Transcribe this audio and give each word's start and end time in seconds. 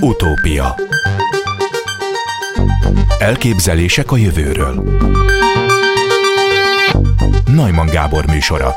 Utópia 0.00 0.74
Elképzelések 3.18 4.10
a 4.12 4.16
jövőről 4.16 4.82
Najman 7.44 7.86
Gábor 7.86 8.26
műsora 8.26 8.74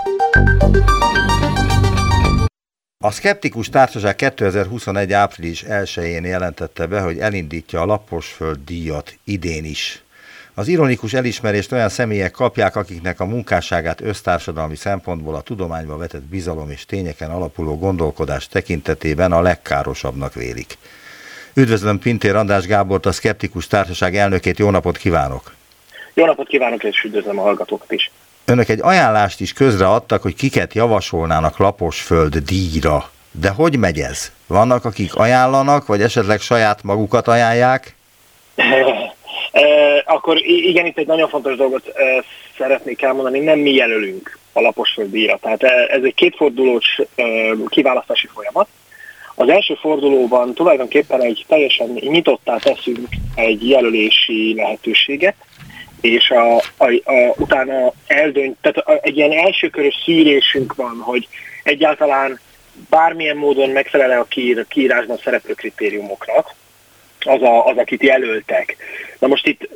a 3.03 3.11
Skeptikus 3.11 3.69
Társaság 3.69 4.15
2021. 4.15 5.13
április 5.13 5.63
1-én 5.67 6.23
jelentette 6.23 6.85
be, 6.85 7.01
hogy 7.01 7.19
elindítja 7.19 7.81
a 7.81 7.85
Laposföld 7.85 8.59
díjat 8.65 9.17
idén 9.23 9.65
is. 9.65 10.03
Az 10.53 10.67
ironikus 10.67 11.13
elismerést 11.13 11.71
olyan 11.71 11.89
személyek 11.89 12.31
kapják, 12.31 12.75
akiknek 12.75 13.19
a 13.19 13.25
munkásságát 13.25 14.01
össztársadalmi 14.01 14.75
szempontból 14.75 15.35
a 15.35 15.41
tudományba 15.41 15.97
vetett 15.97 16.23
bizalom 16.23 16.69
és 16.69 16.85
tényeken 16.85 17.29
alapuló 17.29 17.77
gondolkodás 17.77 18.47
tekintetében 18.47 19.31
a 19.31 19.41
legkárosabbnak 19.41 20.33
vélik. 20.33 20.77
Üdvözlöm 21.53 21.99
Pintér 21.99 22.35
András 22.35 22.65
Gábort, 22.65 23.05
a 23.05 23.11
Skeptikus 23.11 23.67
Társaság 23.67 24.15
elnökét, 24.15 24.59
jó 24.59 24.69
napot 24.69 24.97
kívánok! 24.97 25.53
Jó 26.13 26.25
napot 26.25 26.47
kívánok, 26.47 26.83
és 26.83 27.03
üdvözlöm 27.03 27.39
a 27.39 27.41
hallgatókat 27.41 27.91
is! 27.91 28.11
Önök 28.45 28.69
egy 28.69 28.79
ajánlást 28.81 29.39
is 29.39 29.53
közreadtak, 29.53 30.21
hogy 30.21 30.35
kiket 30.35 30.73
javasolnának 30.73 31.57
Laposföld 31.57 32.37
díjra. 32.37 33.09
De 33.31 33.49
hogy 33.49 33.77
megy 33.77 33.99
ez? 33.99 34.31
Vannak, 34.47 34.85
akik 34.85 35.15
ajánlanak, 35.15 35.85
vagy 35.85 36.01
esetleg 36.01 36.39
saját 36.39 36.83
magukat 36.83 37.27
ajánlják? 37.27 37.95
Akkor 40.05 40.37
igen, 40.45 40.85
itt 40.85 40.97
egy 40.97 41.07
nagyon 41.07 41.29
fontos 41.29 41.55
dolgot 41.55 41.93
szeretnék 42.57 43.01
elmondani, 43.01 43.39
nem 43.39 43.59
mi 43.59 43.73
jelölünk 43.73 44.37
a 44.53 44.61
Laposföld 44.61 45.11
díjra. 45.11 45.37
Tehát 45.41 45.63
ez 45.63 46.03
egy 46.03 46.13
kétfordulós 46.13 47.01
kiválasztási 47.67 48.27
folyamat. 48.33 48.67
Az 49.35 49.49
első 49.49 49.73
fordulóban 49.73 50.53
tulajdonképpen 50.53 51.21
egy 51.21 51.45
teljesen 51.47 51.87
nyitottá 51.87 52.57
teszünk 52.57 53.07
egy 53.35 53.69
jelölési 53.69 54.53
lehetőséget, 54.55 55.35
és 56.01 56.29
a, 56.29 56.55
a, 56.55 56.85
a, 57.03 57.33
utána 57.37 57.93
eldönt, 58.07 58.57
tehát 58.61 59.03
egy 59.03 59.17
ilyen 59.17 59.31
elsőkörös 59.31 60.01
szűrésünk 60.05 60.75
van, 60.75 60.99
hogy 60.99 61.27
egyáltalán 61.63 62.39
bármilyen 62.89 63.37
módon 63.37 63.69
megfelel 63.69 64.19
a 64.19 64.23
kiír, 64.23 64.65
kiírásban 64.67 65.17
szereplő 65.23 65.53
kritériumoknak, 65.53 66.55
az, 67.25 67.41
a, 67.41 67.65
az, 67.65 67.77
akit 67.77 68.03
jelöltek. 68.03 68.77
Na 69.19 69.27
most 69.27 69.47
itt 69.47 69.69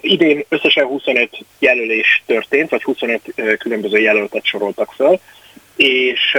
idén 0.00 0.44
összesen 0.48 0.84
25 0.86 1.30
jelölés 1.58 2.22
történt, 2.26 2.70
vagy 2.70 2.82
25 2.82 3.20
különböző 3.58 3.98
jelöltet 3.98 4.44
soroltak 4.44 4.92
föl, 4.92 5.20
és, 5.76 6.36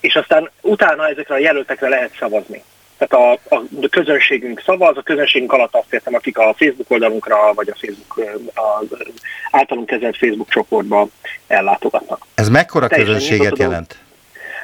és 0.00 0.16
aztán 0.16 0.50
utána 0.60 1.08
ezekre 1.08 1.34
a 1.34 1.38
jelöltekre 1.38 1.88
lehet 1.88 2.16
szavazni 2.18 2.62
tehát 3.08 3.40
a, 3.48 3.54
a 3.56 3.88
közönségünk 3.90 4.62
szavaz, 4.64 4.96
a 4.96 5.02
közönségünk 5.02 5.52
alatt 5.52 5.74
azt 5.74 5.92
értem, 5.92 6.14
akik 6.14 6.38
a 6.38 6.54
Facebook 6.56 6.90
oldalunkra, 6.90 7.54
vagy 7.54 7.68
a 7.68 7.76
Facebook 7.80 8.38
az 8.54 8.98
általunk 9.50 9.86
kezelt 9.86 10.16
Facebook 10.16 10.50
csoportba 10.50 11.08
ellátogatnak. 11.46 12.26
Ez 12.34 12.48
mekkora 12.48 12.86
Teljesen 12.86 13.14
közönséget 13.14 13.58
jelent? 13.58 13.98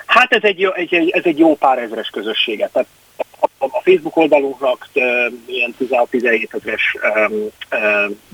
Hát 0.07 0.33
ez 0.33 0.43
egy, 0.43 0.73
egy, 0.75 1.11
ez 1.11 1.25
egy 1.25 1.39
jó 1.39 1.57
pár 1.57 1.79
ezres 1.79 2.09
közösséget. 2.09 2.73
Tehát 2.73 2.89
a 3.59 3.81
Facebook 3.84 4.17
oldalunknak 4.17 4.89
ilyen 5.47 5.75
16-17 5.81 6.55
ezeres 6.61 6.97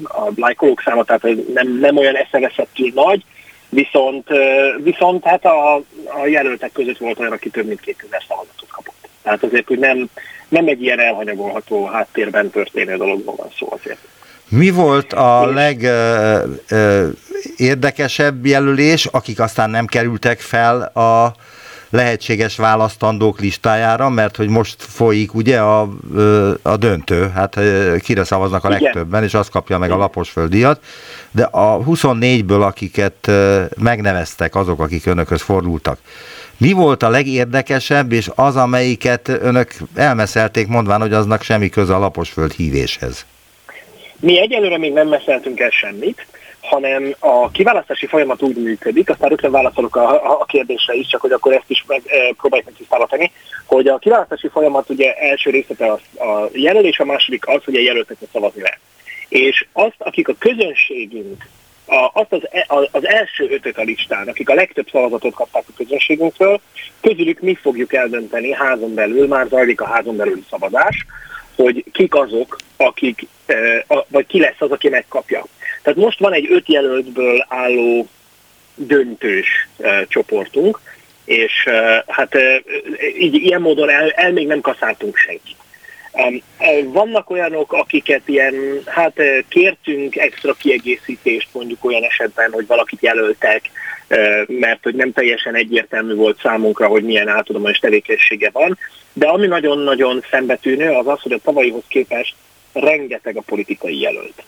a 0.02 0.30
lájkolók 0.36 0.82
száma, 0.84 1.04
tehát 1.04 1.22
nem, 1.54 1.78
nem 1.78 1.96
olyan 1.96 2.16
eszeveszettül 2.16 2.90
nagy, 2.94 3.24
viszont, 3.68 4.28
viszont 4.82 5.24
hát 5.24 5.44
a, 5.44 5.74
a 6.22 6.26
jelöltek 6.26 6.72
között 6.72 6.98
volt 6.98 7.18
olyan, 7.18 7.32
aki 7.32 7.50
több 7.50 7.66
mint 7.66 7.80
2000 7.80 8.22
szavazatot 8.28 8.68
kapott. 8.68 9.08
Tehát 9.22 9.42
azért, 9.42 9.66
hogy 9.66 9.78
nem, 9.78 10.08
nem 10.48 10.66
egy 10.66 10.82
ilyen 10.82 11.00
elhanyagolható 11.00 11.84
háttérben 11.86 12.50
történő 12.50 12.96
dologban 12.96 13.34
van 13.36 13.48
szó 13.58 13.68
azért. 13.70 13.98
Mi 14.48 14.70
volt 14.70 15.12
a 15.12 15.46
legérdekesebb 17.56 18.46
jelölés, 18.46 19.06
akik 19.06 19.40
aztán 19.40 19.70
nem 19.70 19.86
kerültek 19.86 20.40
fel 20.40 20.82
a 20.82 21.34
lehetséges 21.94 22.56
választandók 22.56 23.40
listájára, 23.40 24.08
mert 24.08 24.36
hogy 24.36 24.48
most 24.48 24.82
folyik 24.82 25.34
ugye 25.34 25.58
a, 25.58 25.88
a 26.62 26.76
döntő, 26.76 27.28
hát 27.28 27.60
kire 27.98 28.24
szavaznak 28.24 28.64
a 28.64 28.68
legtöbben, 28.68 29.06
Igen. 29.08 29.22
és 29.22 29.34
az 29.34 29.48
kapja 29.48 29.78
meg 29.78 29.90
a 29.90 29.96
laposföldiat, 29.96 30.80
de 31.30 31.42
a 31.42 31.78
24-ből, 31.78 32.62
akiket 32.62 33.30
megneveztek, 33.76 34.54
azok, 34.54 34.80
akik 34.80 35.06
önökhöz 35.06 35.42
fordultak, 35.42 35.98
mi 36.56 36.72
volt 36.72 37.02
a 37.02 37.08
legérdekesebb, 37.08 38.12
és 38.12 38.30
az, 38.34 38.56
amelyiket 38.56 39.28
önök 39.28 39.74
elmeszelték, 39.94 40.66
mondván, 40.66 41.00
hogy 41.00 41.12
aznak 41.12 41.42
semmi 41.42 41.68
köze 41.68 41.94
a 41.94 41.98
laposföld 41.98 42.52
hívéshez? 42.52 43.26
Mi 44.20 44.40
egyelőre 44.40 44.78
még 44.78 44.92
nem 44.92 45.08
meszeltünk 45.08 45.60
el 45.60 45.70
semmit, 45.70 46.26
hanem 46.64 47.14
a 47.18 47.50
kiválasztási 47.50 48.06
folyamat 48.06 48.42
úgy 48.42 48.56
működik, 48.56 49.10
aztán 49.10 49.28
rögtön 49.28 49.50
válaszolok 49.50 49.96
a, 49.96 50.40
a 50.40 50.44
kérdésre 50.44 50.94
is, 50.94 51.06
csak 51.06 51.20
hogy 51.20 51.32
akkor 51.32 51.52
ezt 51.52 51.70
is 51.70 51.84
meg, 51.86 52.02
e, 52.06 52.34
próbáljuk 52.36 52.68
meg 52.68 52.76
tisztába 52.76 53.06
tenni, 53.06 53.30
hogy 53.64 53.88
a 53.88 53.98
kiválasztási 53.98 54.48
folyamat 54.48 54.90
ugye 54.90 55.14
első 55.14 55.50
részlete 55.50 55.86
a, 55.86 56.24
a 56.24 56.48
jelölés, 56.52 56.98
a 56.98 57.04
második 57.04 57.48
az, 57.48 57.64
hogy 57.64 57.76
a 57.76 57.80
jelölteknek 57.80 58.28
szavazni 58.32 58.62
lehet. 58.62 58.78
És 59.28 59.66
azt, 59.72 59.94
akik 59.98 60.28
a 60.28 60.34
közönségünk 60.38 61.44
a, 61.86 62.10
azt 62.12 62.32
az, 62.32 62.48
e, 62.50 62.66
az 62.90 63.06
első 63.06 63.48
ötöt 63.50 63.78
a 63.78 63.82
listán, 63.82 64.28
akik 64.28 64.48
a 64.48 64.54
legtöbb 64.54 64.88
szavazatot 64.90 65.34
kapták 65.34 65.64
a 65.68 65.72
közönségünktől, 65.76 66.60
közülük 67.00 67.40
mi 67.40 67.54
fogjuk 67.54 67.92
eldönteni 67.92 68.52
házon 68.52 68.94
belül, 68.94 69.26
már 69.26 69.46
zajlik 69.48 69.80
a 69.80 69.86
házon 69.86 70.16
belüli 70.16 70.44
szavazás, 70.50 71.06
hogy 71.56 71.84
kik 71.92 72.14
azok, 72.14 72.56
akik, 72.76 73.26
e, 73.46 73.84
vagy 74.08 74.26
ki 74.26 74.40
lesz 74.40 74.58
az, 74.60 74.70
aki 74.70 74.88
megkapja. 74.88 75.44
Tehát 75.84 75.98
most 75.98 76.18
van 76.18 76.32
egy 76.32 76.46
öt 76.50 76.68
jelöltből 76.68 77.46
álló 77.48 78.08
döntős 78.74 79.68
e, 79.78 80.04
csoportunk, 80.08 80.80
és 81.24 81.68
hát 82.06 82.36
így 83.18 83.34
ilyen 83.34 83.60
módon 83.60 83.90
el, 83.90 84.10
el 84.10 84.32
még 84.32 84.46
nem 84.46 84.60
kaszáltunk 84.60 85.16
senkit. 85.16 85.56
Vannak 86.84 87.30
olyanok, 87.30 87.72
akiket 87.72 88.28
ilyen, 88.28 88.54
hát 88.86 89.20
kértünk 89.48 90.16
extra 90.16 90.52
kiegészítést 90.52 91.48
mondjuk 91.52 91.84
olyan 91.84 92.02
esetben, 92.02 92.52
hogy 92.52 92.66
valakit 92.66 93.02
jelöltek, 93.02 93.70
mert 94.46 94.82
hogy 94.82 94.94
nem 94.94 95.12
teljesen 95.12 95.54
egyértelmű 95.54 96.14
volt 96.14 96.40
számunkra, 96.40 96.86
hogy 96.86 97.02
milyen 97.02 97.28
áltudományos 97.28 97.78
tevékenysége 97.78 98.50
van. 98.52 98.78
De 99.12 99.26
ami 99.26 99.46
nagyon-nagyon 99.46 100.24
szembetűnő, 100.30 100.90
az 100.90 101.06
az, 101.06 101.20
hogy 101.20 101.32
a 101.32 101.38
tavalyihoz 101.44 101.84
képest 101.88 102.34
rengeteg 102.72 103.36
a 103.36 103.40
politikai 103.40 104.00
jelölt. 104.00 104.42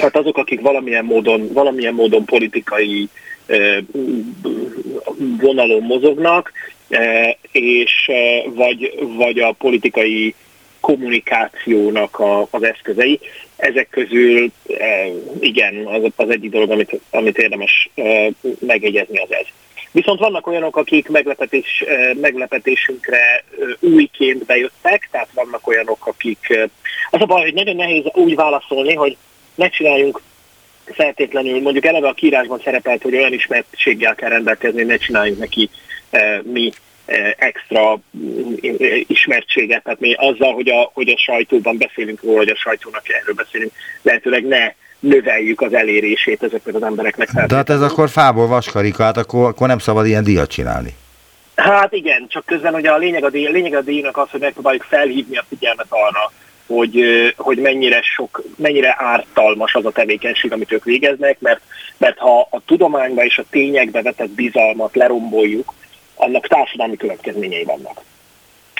Hát 0.00 0.16
azok, 0.16 0.38
akik 0.38 0.60
valamilyen 0.60 1.04
módon, 1.04 1.52
valamilyen 1.52 1.94
módon 1.94 2.24
politikai 2.24 3.08
vonalon 5.40 5.82
mozognak, 5.82 6.52
és 7.52 8.10
vagy, 8.54 8.94
vagy 9.16 9.38
a 9.38 9.52
politikai 9.52 10.34
kommunikációnak 10.80 12.18
a, 12.18 12.46
az 12.50 12.62
eszközei. 12.62 13.20
Ezek 13.56 13.88
közül 13.88 14.50
igen, 15.40 15.86
az, 15.86 16.02
az 16.16 16.30
egyik 16.30 16.50
dolog, 16.50 16.70
amit, 16.70 17.00
amit 17.10 17.38
érdemes 17.38 17.90
megegyezni 18.58 19.18
az 19.18 19.32
ez. 19.32 19.46
Viszont 19.92 20.18
vannak 20.18 20.46
olyanok, 20.46 20.76
akik 20.76 21.08
meglepetés, 21.08 21.84
meglepetésünkre 22.20 23.44
újként 23.80 24.44
bejöttek, 24.44 25.08
tehát 25.10 25.28
vannak 25.34 25.66
olyanok, 25.66 26.06
akik... 26.06 26.68
Az 27.10 27.20
a 27.20 27.26
baj, 27.26 27.42
hogy 27.42 27.54
nagyon 27.54 27.76
nehéz 27.76 28.04
úgy 28.12 28.34
válaszolni, 28.34 28.94
hogy 28.94 29.16
ne 29.54 29.68
csináljunk 29.68 30.20
feltétlenül, 30.84 31.60
mondjuk 31.60 31.84
eleve 31.84 32.08
a 32.08 32.12
kiírásban 32.12 32.60
szerepelt, 32.64 33.02
hogy 33.02 33.16
olyan 33.16 33.32
ismertséggel 33.32 34.14
kell 34.14 34.28
rendelkezni, 34.28 34.82
ne 34.82 34.96
csináljunk 34.96 35.38
neki 35.38 35.70
mi 36.42 36.72
Eh, 37.06 37.34
extra 37.38 37.98
mm, 38.16 38.54
ismertséget, 39.06 39.82
tehát 39.82 40.00
mi 40.00 40.14
azzal, 40.14 40.52
hogy 40.52 40.68
a, 40.68 40.90
hogy 40.94 41.08
a 41.08 41.18
sajtóban 41.18 41.76
beszélünk 41.76 42.22
róla, 42.22 42.36
hogy 42.36 42.48
a 42.48 42.56
sajtónak 42.56 43.08
erről 43.08 43.34
beszélünk, 43.34 43.72
lehetőleg 44.02 44.46
ne 44.46 44.72
növeljük 44.98 45.60
az 45.60 45.74
elérését 45.74 46.42
ezeknek 46.42 46.74
az 46.74 46.82
embereknek. 46.82 47.30
De 47.32 47.54
hát 47.54 47.70
ez 47.70 47.82
akkor 47.82 48.10
fából 48.10 48.46
vaskarika, 48.46 49.02
hát 49.02 49.16
akkor, 49.16 49.48
akkor 49.48 49.68
nem 49.68 49.78
szabad 49.78 50.06
ilyen 50.06 50.24
díjat 50.24 50.50
csinálni. 50.50 50.94
Hát 51.54 51.92
igen, 51.92 52.26
csak 52.28 52.44
közben 52.44 52.74
ugye 52.74 52.90
a 52.90 52.96
lényeg 52.96 53.24
a, 53.24 53.30
díj, 53.30 53.46
a 53.46 53.50
lényeg 53.50 53.74
a 53.74 53.80
díjnak 53.80 54.16
az, 54.16 54.30
hogy 54.30 54.40
megpróbáljuk 54.40 54.82
felhívni 54.82 55.36
a 55.36 55.44
figyelmet 55.48 55.86
arra, 55.88 56.32
hogy, 56.66 57.04
hogy 57.36 57.58
mennyire 57.58 58.02
sok, 58.02 58.42
mennyire 58.56 58.94
ártalmas 58.98 59.74
az 59.74 59.84
a 59.84 59.90
tevékenység, 59.90 60.52
amit 60.52 60.72
ők 60.72 60.84
végeznek, 60.84 61.40
mert, 61.40 61.60
mert 61.96 62.18
ha 62.18 62.48
a 62.50 62.60
tudományba 62.66 63.24
és 63.24 63.38
a 63.38 63.44
tényekbe 63.50 64.02
vetett 64.02 64.30
bizalmat 64.30 64.94
leromboljuk, 64.94 65.74
annak 66.14 66.48
társadalmi 66.48 66.96
következményei 66.96 67.64
vannak. 67.64 68.00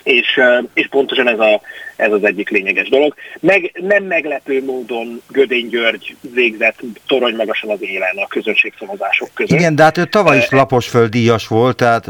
És, 0.05 0.41
és 0.75 0.89
pontosan 0.89 1.29
ez, 1.29 1.39
a, 1.39 1.61
ez 1.97 2.13
az 2.13 2.25
egyik 2.25 2.49
lényeges 2.49 2.89
dolog. 2.89 3.15
Meg 3.41 3.73
nem 3.81 4.05
meglepő 4.05 4.65
módon 4.65 5.23
Gödény 5.29 5.69
György 5.69 6.17
végzett 6.21 6.81
torony 7.07 7.35
magasan 7.35 7.71
az 7.71 7.83
élen 7.83 8.17
a 8.17 8.27
közönségszavazások 8.27 9.29
között. 9.35 9.59
Igen, 9.59 9.75
de 9.75 9.83
hát 9.83 9.99
ő 9.99 10.05
tavaly 10.05 10.37
is 10.37 10.51
laposföldíjas 10.51 11.47
volt, 11.47 11.77
tehát 11.77 12.09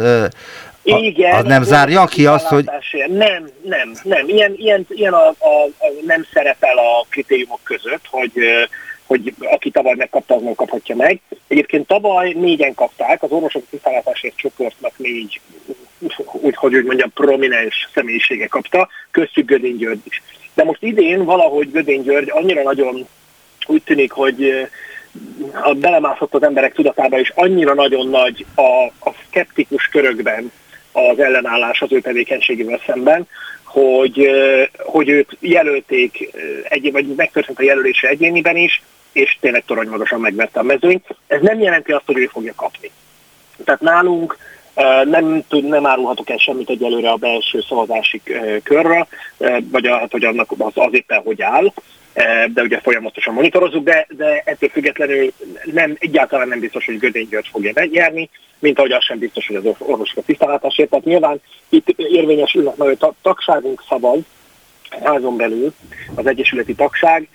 a, 0.84 0.98
Igen, 0.98 1.34
az 1.34 1.44
nem 1.44 1.62
zárja 1.62 2.04
ki 2.04 2.26
azt, 2.26 2.46
hogy... 2.46 2.64
Nem, 3.08 3.48
nem, 3.62 3.92
nem. 4.02 4.28
Ilyen, 4.28 4.54
ilyen, 4.56 4.86
ilyen 4.88 5.12
a, 5.12 5.28
a, 5.28 5.64
a, 5.78 5.86
nem 6.06 6.26
szerepel 6.32 6.78
a 6.78 7.06
kritériumok 7.10 7.60
között, 7.62 8.04
hogy 8.10 8.32
hogy 9.06 9.34
aki 9.40 9.70
tavaly 9.70 9.94
megkapta, 9.96 10.34
az 10.34 10.42
nem 10.42 10.54
kaphatja 10.54 10.96
meg. 10.96 11.20
Egyébként 11.48 11.86
tavaly 11.86 12.32
négyen 12.32 12.74
kapták, 12.74 13.22
az 13.22 13.30
orvosok 13.30 13.64
tisztálátásért 13.70 14.36
csoportnak 14.36 14.98
négy, 14.98 15.40
úgy, 16.32 16.54
hogy 16.54 16.74
úgy 16.74 16.84
mondjam, 16.84 17.12
prominens 17.12 17.88
személyisége 17.94 18.46
kapta, 18.46 18.88
köztük 19.10 19.46
Gödény 19.46 19.76
György 19.76 20.00
is. 20.04 20.22
De 20.54 20.64
most 20.64 20.82
idén 20.82 21.24
valahogy 21.24 21.70
Gödény 21.70 22.02
György 22.02 22.30
annyira 22.30 22.62
nagyon 22.62 23.06
úgy 23.66 23.82
tűnik, 23.82 24.12
hogy 24.12 24.68
a 25.62 25.72
belemászott 25.74 26.34
az 26.34 26.42
emberek 26.42 26.74
tudatába, 26.74 27.18
és 27.18 27.32
annyira 27.34 27.74
nagyon 27.74 28.08
nagy 28.08 28.46
a, 28.54 28.84
a 29.08 29.14
szkeptikus 29.28 29.88
körökben 29.88 30.52
az 30.94 31.18
ellenállás 31.18 31.82
az 31.82 31.92
ő 31.92 32.00
tevékenységével 32.00 32.80
szemben, 32.86 33.28
hogy, 33.62 34.30
hogy 34.78 35.08
őt 35.08 35.36
jelölték, 35.40 36.30
egy, 36.68 36.92
vagy 36.92 37.06
megtörtént 37.06 37.58
a 37.58 37.62
jelölése 37.62 38.08
egyéniben 38.08 38.56
is, 38.56 38.82
és 39.12 39.36
tényleg 39.40 39.64
toronymagasan 39.64 40.20
megvette 40.20 40.60
a 40.60 40.62
mezőnyt. 40.62 41.06
Ez 41.26 41.40
nem 41.40 41.60
jelenti 41.60 41.92
azt, 41.92 42.06
hogy 42.06 42.18
ő 42.18 42.26
fogja 42.26 42.52
kapni. 42.56 42.90
Tehát 43.64 43.80
nálunk 43.80 44.36
nem, 45.04 45.44
tud, 45.48 45.64
nem 45.64 45.86
árulhatok 45.86 46.30
el 46.30 46.36
semmit 46.36 46.70
egyelőre 46.70 47.10
a 47.10 47.16
belső 47.16 47.60
szavazási 47.68 48.22
körre, 48.62 49.06
vagy 49.70 49.88
hát, 49.88 50.10
hogy 50.10 50.24
annak 50.24 50.50
az, 50.58 50.72
az 50.74 50.92
éppen 50.92 51.22
hogy 51.24 51.42
áll, 51.42 51.72
de 52.52 52.62
ugye 52.62 52.80
folyamatosan 52.80 53.34
monitorozunk, 53.34 53.84
de, 53.84 54.06
de 54.10 54.42
ettől 54.44 54.68
függetlenül 54.68 55.32
nem, 55.64 55.96
egyáltalán 55.98 56.48
nem 56.48 56.60
biztos, 56.60 56.84
hogy 56.84 56.98
Gödény 56.98 57.28
György 57.30 57.48
fogja 57.52 57.70
megnyerni, 57.74 58.30
mint 58.58 58.78
ahogy 58.78 58.92
az 58.92 59.04
sem 59.04 59.18
biztos, 59.18 59.46
hogy 59.46 59.56
az 59.56 59.64
orvosok 59.78 60.16
a 60.16 60.22
tisztálátásért. 60.22 60.90
Tehát 60.90 61.04
nyilván 61.04 61.40
itt 61.68 61.88
érvényesülnek 61.88 62.76
majd 62.76 63.02
a 63.02 63.14
tagságunk 63.22 63.82
szavaz, 63.88 64.20
házon 65.02 65.36
belül 65.36 65.74
az 66.14 66.26
egyesületi 66.26 66.74
tagság, 66.74 67.28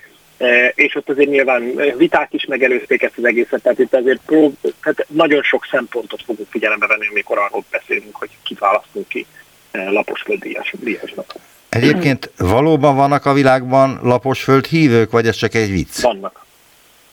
és 0.74 0.94
ott 0.94 1.08
azért 1.08 1.28
nyilván 1.28 1.74
viták 1.96 2.32
is 2.32 2.44
megelőzték 2.44 3.02
ezt 3.02 3.18
az 3.18 3.24
egészet, 3.24 3.62
tehát 3.62 3.78
itt 3.78 3.94
azért 3.94 4.20
prób, 4.26 4.56
tehát 4.82 5.06
nagyon 5.08 5.42
sok 5.42 5.66
szempontot 5.70 6.22
fogunk 6.22 6.48
figyelembe 6.50 6.86
venni, 6.86 7.06
amikor 7.10 7.38
arról 7.38 7.64
beszélünk, 7.70 8.16
hogy 8.16 8.30
kit 8.42 8.58
választunk 8.58 9.08
ki 9.08 9.26
laposföld 9.72 10.44
díjasnak. 10.72 11.34
Egyébként 11.70 12.30
valóban 12.38 12.96
vannak 12.96 13.26
a 13.26 13.32
világban 13.32 14.00
laposföld 14.02 14.66
hívők, 14.66 15.10
vagy 15.10 15.26
ez 15.26 15.36
csak 15.36 15.54
egy 15.54 15.70
vicc? 15.70 16.00
Vannak. 16.00 16.44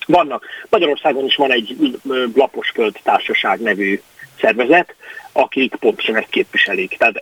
Vannak. 0.06 0.46
Magyarországon 0.70 1.26
is 1.26 1.36
van 1.36 1.52
egy 1.52 1.78
laposföld 2.36 3.00
társaság 3.04 3.60
nevű 3.60 4.02
szervezet, 4.40 4.96
akik 5.32 5.76
pontosan 5.76 6.18
ezt 6.18 6.30
képviselik. 6.30 6.98
Tehát 6.98 7.22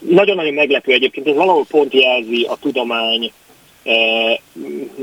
nagyon-nagyon 0.00 0.54
meglepő 0.54 0.92
egyébként, 0.92 1.26
ez 1.26 1.34
valahol 1.34 1.64
pont 1.68 1.92
jelzi 1.92 2.46
a 2.48 2.56
tudomány 2.56 3.32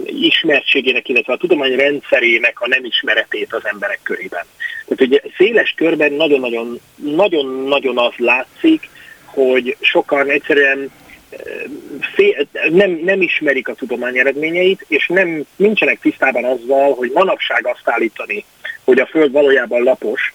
ismertségének, 0.06 1.10
illetve 1.10 1.34
a 1.34 1.38
tudomány 1.38 1.76
rendszerének 1.76 2.62
a 2.62 2.68
nem 2.68 2.86
ismeretét 2.86 3.54
az 3.54 3.66
emberek 3.66 4.00
körében. 4.04 4.46
Tehát 4.88 5.02
ugye 5.02 5.22
széles 5.38 5.74
körben 5.78 6.14
nagyon-nagyon 6.98 7.98
az 7.98 8.14
látszik, 8.18 8.90
hogy 9.26 9.78
sokan 9.80 10.30
egyszerűen 10.30 10.92
nem, 12.70 13.00
nem 13.04 13.22
ismerik 13.22 13.68
a 13.68 13.74
tudomány 13.74 14.18
eredményeit, 14.18 14.86
és 14.88 15.08
nem, 15.08 15.44
nincsenek 15.56 16.00
tisztában 16.00 16.44
azzal, 16.44 16.94
hogy 16.94 17.12
manapság 17.14 17.68
azt 17.68 17.90
állítani, 17.90 18.46
hogy 18.84 19.00
a 19.00 19.06
Föld 19.06 19.32
valójában 19.32 19.84
lapos, 19.84 20.34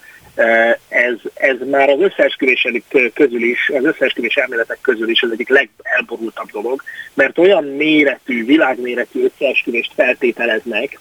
ez, 0.89 1.15
ez 1.35 1.57
már 1.71 1.89
az 1.89 2.01
összeesküvések 2.01 2.83
közül 3.15 3.43
is, 3.43 3.71
az 3.75 3.85
összeesküvés 3.85 4.37
elméletek 4.37 4.79
közül 4.81 5.09
is 5.09 5.23
az 5.23 5.31
egyik 5.31 5.49
legelborultabb 5.49 6.51
dolog, 6.51 6.83
mert 7.15 7.39
olyan 7.39 7.65
méretű, 7.65 8.45
világméretű 8.45 9.25
összeesküvést 9.25 9.93
feltételeznek, 9.95 10.99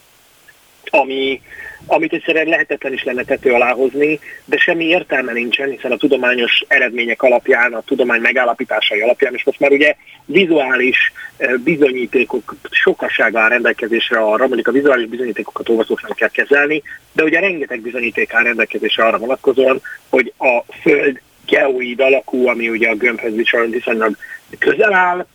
ami, 0.84 1.42
amit 1.88 2.14
egyszerűen 2.14 2.48
lehetetlen 2.48 2.94
is 2.94 3.04
lenne 3.04 3.24
tető 3.24 3.52
alá 3.52 3.72
hozni, 3.72 4.20
de 4.46 4.58
semmi 4.58 4.86
értelme 4.86 5.32
nincsen, 5.32 5.70
hiszen 5.70 5.92
a 5.92 5.98
tudományos 5.98 6.64
eredmények 6.68 7.22
alapján, 7.22 7.74
a 7.74 7.82
tudomány 7.82 8.22
megállapításai 8.22 9.02
alapján, 9.02 9.34
és 9.34 9.44
most 9.44 9.60
már 9.60 9.72
ugye 9.72 9.96
vizuális 10.26 11.12
eh, 11.38 11.54
bizonyítékok 11.54 12.56
sokasága 12.72 13.40
áll 13.40 13.50
rendelkezésre 13.50 14.20
arra, 14.20 14.48
mondjuk 14.48 14.68
a 14.68 14.72
vizuális 14.72 15.08
bizonyítékokat 15.08 15.70
olvasóknak 15.70 16.16
kell 16.16 16.30
kezelni, 16.30 16.84
de 17.14 17.24
ugye 17.24 17.40
rengeteg 17.40 17.82
bizonyíték 17.82 18.34
áll 18.34 18.44
rendelkezésre 18.44 19.04
arra 19.04 19.18
vonatkozóan, 19.18 19.82
hogy 20.10 20.34
a 20.38 20.74
Föld 20.82 21.22
geoid 21.46 22.00
alakú, 22.00 22.48
ami 22.48 22.70
ugye 22.70 22.90
a 22.90 22.96
gömbhöz 22.96 23.34
viszonylag 23.70 24.16
közel 24.60 24.94
áll, 24.94 25.26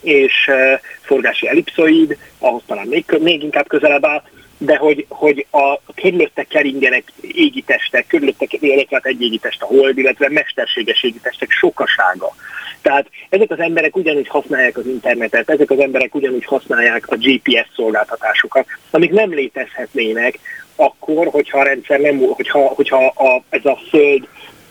és 0.00 0.48
eh, 0.48 0.78
forgási 1.00 1.48
ellipszoid, 1.48 2.16
ahhoz 2.38 2.62
talán 2.66 2.86
még, 2.86 3.04
még 3.20 3.42
inkább 3.42 3.68
közelebb 3.68 4.04
áll, 4.04 4.22
de 4.58 4.76
hogy, 4.76 5.06
hogy 5.08 5.46
a 5.50 5.80
körülötte 5.94 6.44
keringenek 6.44 7.12
égitestek, 7.20 8.06
körülötte 8.06 8.46
illetve 8.50 9.00
egy 9.02 9.22
égitest 9.22 9.62
a 9.62 9.66
hold, 9.66 9.98
illetve 9.98 10.28
mesterséges 10.28 11.02
égitestek 11.02 11.50
sokasága. 11.50 12.34
Tehát 12.82 13.06
ezek 13.28 13.50
az 13.50 13.58
emberek 13.58 13.96
ugyanúgy 13.96 14.28
használják 14.28 14.76
az 14.76 14.86
internetet, 14.86 15.50
ezek 15.50 15.70
az 15.70 15.78
emberek 15.78 16.14
ugyanúgy 16.14 16.44
használják 16.44 17.08
a 17.08 17.16
GPS 17.16 17.66
szolgáltatásokat, 17.76 18.66
amik 18.90 19.10
nem 19.10 19.30
létezhetnének 19.34 20.38
akkor, 20.76 21.26
hogyha 21.26 21.58
a 21.58 21.62
rendszer 21.62 22.00
nem, 22.00 22.18
hogyha, 22.18 22.58
hogyha 22.58 23.06
a, 23.06 23.42
ez 23.48 23.64
a 23.64 23.78
föld 23.88 24.28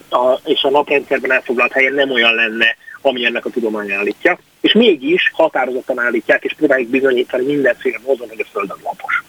a, 0.10 0.40
és 0.46 0.64
a 0.64 0.70
naprendszerben 0.70 1.32
elfoglalt 1.32 1.72
helyen 1.72 1.94
nem 1.94 2.12
olyan 2.12 2.36
lenne, 2.36 2.76
ami 3.02 3.26
ennek 3.26 3.46
a 3.46 3.50
tudomány 3.50 3.92
állítja, 3.92 4.40
és 4.62 4.74
mégis 4.74 5.32
határozottan 5.34 6.00
állítják, 6.00 6.44
és 6.44 6.54
próbáljuk 6.58 6.90
bizonyítani 6.90 7.46
mindenféle 7.46 8.00
módon, 8.06 8.30
hogy 8.30 8.42
a 8.42 8.50
Föld 8.52 8.74
lapos. 8.84 9.24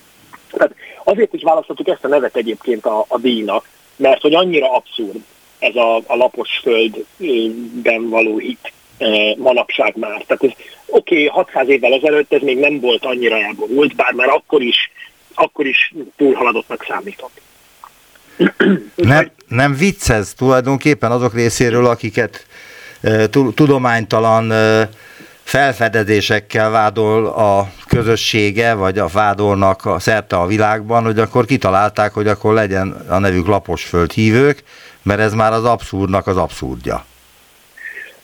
Tehát 0.58 0.74
azért 1.04 1.32
is 1.32 1.42
választottuk 1.42 1.88
ezt 1.88 2.04
a 2.04 2.08
nevet 2.08 2.36
egyébként 2.36 2.86
a, 2.86 3.04
a 3.08 3.18
díjnak, 3.18 3.68
mert 3.96 4.22
hogy 4.22 4.34
annyira 4.34 4.72
abszurd 4.74 5.20
ez 5.58 5.76
a, 5.76 5.96
a 5.96 6.16
lapos 6.16 6.60
földben 6.62 8.08
való 8.08 8.38
hit 8.38 8.72
e, 8.98 9.06
manapság 9.36 9.96
már. 9.96 10.24
Tehát 10.26 10.44
ez 10.44 10.50
oké, 10.86 11.26
okay, 11.26 11.26
600 11.26 11.68
évvel 11.68 11.92
ezelőtt 11.92 12.32
ez 12.32 12.40
még 12.42 12.58
nem 12.58 12.80
volt 12.80 13.04
annyira 13.04 13.36
elborult, 13.36 13.96
bár 13.96 14.12
már 14.12 14.28
akkor 14.28 14.62
is, 14.62 14.90
akkor 15.34 15.66
is 15.66 15.94
túlhaladottnak 16.16 16.84
számított. 16.88 17.40
Nem, 18.94 19.30
nem 19.48 19.74
vicc 19.74 20.10
ez 20.10 20.34
tulajdonképpen 20.34 21.10
azok 21.10 21.34
részéről, 21.34 21.86
akiket 21.86 22.46
e, 23.00 23.28
tudománytalan 23.28 24.52
e, 24.52 24.88
felfedezésekkel 25.48 26.70
vádol 26.70 27.26
a 27.26 27.70
közössége, 27.86 28.74
vagy 28.74 28.98
a 28.98 29.06
vádolnak 29.06 29.84
a 29.84 29.98
szerte 29.98 30.36
a 30.36 30.46
világban, 30.46 31.04
hogy 31.04 31.18
akkor 31.18 31.44
kitalálták, 31.44 32.12
hogy 32.12 32.26
akkor 32.26 32.54
legyen 32.54 33.04
a 33.08 33.18
nevük 33.18 33.46
laposföld 33.46 34.12
hívők, 34.12 34.62
mert 35.02 35.20
ez 35.20 35.32
már 35.32 35.52
az 35.52 35.64
abszurdnak 35.64 36.26
az 36.26 36.36
abszurdja. 36.36 37.04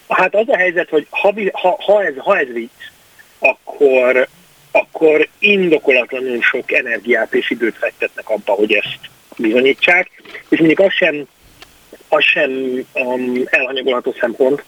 Hát 0.08 0.34
az 0.34 0.48
a 0.48 0.56
helyzet, 0.56 0.88
hogy 0.88 1.06
ha, 1.10 1.34
ha, 1.52 1.76
ha, 1.80 2.04
ez, 2.04 2.14
ha 2.16 2.38
ez 2.38 2.46
vicc, 2.52 2.70
akkor, 3.38 4.28
akkor 4.70 5.28
indokolatlanul 5.38 6.42
sok 6.42 6.72
energiát 6.72 7.34
és 7.34 7.50
időt 7.50 7.76
fektetnek 7.76 8.28
abba, 8.28 8.52
hogy 8.52 8.72
ezt 8.72 8.98
bizonyítsák, 9.36 10.10
és 10.48 10.58
mondjuk 10.58 10.80
az 10.80 10.92
sem, 10.92 11.26
az 12.08 12.24
sem 12.24 12.50
um, 12.92 13.42
elhanyagolható 13.44 14.14
szempont, 14.20 14.64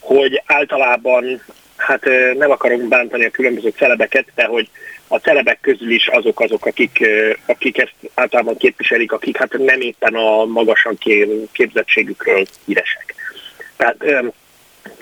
hogy 0.00 0.42
általában 0.46 1.42
hát 1.76 2.04
nem 2.38 2.50
akarom 2.50 2.88
bántani 2.88 3.24
a 3.24 3.30
különböző 3.30 3.72
celebeket, 3.76 4.26
de 4.34 4.44
hogy 4.44 4.68
a 5.08 5.16
celebek 5.16 5.58
közül 5.60 5.90
is 5.90 6.08
azok 6.08 6.40
azok, 6.40 6.66
akik, 6.66 7.08
akik 7.46 7.78
ezt 7.78 7.94
általában 8.14 8.56
képviselik, 8.56 9.12
akik 9.12 9.36
hát 9.36 9.58
nem 9.58 9.80
éppen 9.80 10.14
a 10.14 10.44
magasan 10.44 10.98
képzettségükről 11.52 12.44
híresek. 12.64 13.14
Tehát 13.76 14.04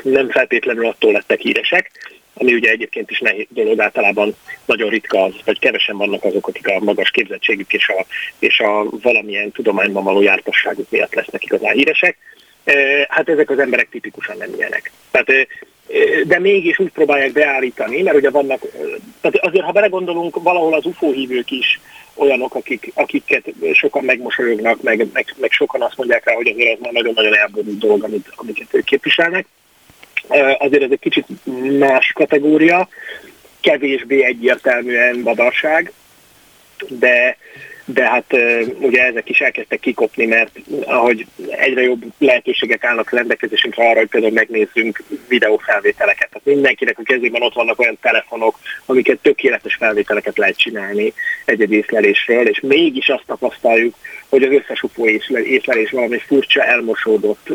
nem 0.02 0.30
feltétlenül 0.30 0.86
attól 0.86 1.12
lettek 1.12 1.40
híresek, 1.40 1.90
ami 2.34 2.54
ugye 2.54 2.70
egyébként 2.70 3.10
is 3.10 3.20
nehéz 3.20 3.46
dolog, 3.48 3.80
általában 3.80 4.36
nagyon 4.64 4.90
ritka 4.90 5.22
az, 5.22 5.32
vagy 5.44 5.58
kevesen 5.58 5.96
vannak 5.96 6.24
azok, 6.24 6.48
akik 6.48 6.68
a 6.68 6.78
magas 6.80 7.10
képzettségük 7.10 7.72
és 7.72 7.88
a, 7.88 8.06
és 8.38 8.60
a 8.60 8.86
valamilyen 8.90 9.50
tudományban 9.50 10.04
való 10.04 10.22
jártasságuk 10.22 10.90
miatt 10.90 11.14
lesznek 11.14 11.44
igazán 11.44 11.72
híresek. 11.72 12.16
Hát 13.08 13.28
ezek 13.28 13.50
az 13.50 13.58
emberek 13.58 13.88
tipikusan 13.88 14.36
nem 14.36 14.54
ilyenek. 14.54 14.90
Tehát 15.10 15.46
de 16.24 16.38
mégis 16.38 16.78
úgy 16.78 16.90
próbálják 16.90 17.32
beállítani, 17.32 18.02
mert 18.02 18.16
ugye 18.16 18.30
vannak, 18.30 18.60
tehát 19.20 19.46
azért 19.46 19.64
ha 19.64 19.72
belegondolunk, 19.72 20.42
valahol 20.42 20.74
az 20.74 20.84
UFO 20.84 21.12
hívők 21.12 21.50
is 21.50 21.80
olyanok, 22.14 22.54
akik, 22.54 22.90
akiket 22.94 23.52
sokan 23.72 24.04
megmosolyognak, 24.04 24.82
meg, 24.82 25.06
meg, 25.12 25.34
meg 25.36 25.50
sokan 25.50 25.82
azt 25.82 25.96
mondják 25.96 26.24
rá, 26.24 26.34
hogy 26.34 26.48
azért 26.48 26.72
ez 26.72 26.78
már 26.80 26.92
nagyon-nagyon 26.92 27.36
elborult 27.36 27.78
dolog, 27.78 28.04
amit, 28.04 28.32
amiket 28.34 28.74
ők 28.74 28.84
képviselnek. 28.84 29.46
azért 30.58 30.82
ez 30.82 30.90
egy 30.90 31.00
kicsit 31.00 31.26
más 31.78 32.12
kategória, 32.14 32.88
kevésbé 33.60 34.24
egyértelműen 34.24 35.22
badarság, 35.22 35.92
de 36.88 37.36
de 37.84 38.08
hát 38.08 38.36
ugye 38.78 39.02
ezek 39.02 39.28
is 39.28 39.40
elkezdtek 39.40 39.80
kikopni, 39.80 40.26
mert 40.26 40.50
ahogy 40.84 41.26
egyre 41.48 41.82
jobb 41.82 42.02
lehetőségek 42.18 42.84
állnak 42.84 43.10
rendelkezésünkre 43.10 43.88
arra, 43.88 43.98
hogy 43.98 44.08
például 44.08 44.32
megnézzünk 44.32 45.02
videófelvételeket. 45.28 46.28
Tehát 46.28 46.44
mindenkinek 46.44 46.98
a 46.98 47.02
kezében 47.02 47.42
ott 47.42 47.54
vannak 47.54 47.78
olyan 47.78 47.98
telefonok, 48.00 48.58
amiket 48.86 49.18
tökéletes 49.22 49.74
felvételeket 49.74 50.38
lehet 50.38 50.58
csinálni 50.58 51.12
egy 51.44 51.72
észlelésről, 51.72 52.48
és 52.48 52.60
mégis 52.60 53.08
azt 53.08 53.24
tapasztaljuk, 53.26 53.94
hogy 54.28 54.42
az 54.42 54.52
összes 54.52 54.82
UFO 54.82 55.06
észlelés 55.42 55.90
valami 55.90 56.18
furcsa, 56.18 56.64
elmosódott, 56.64 57.48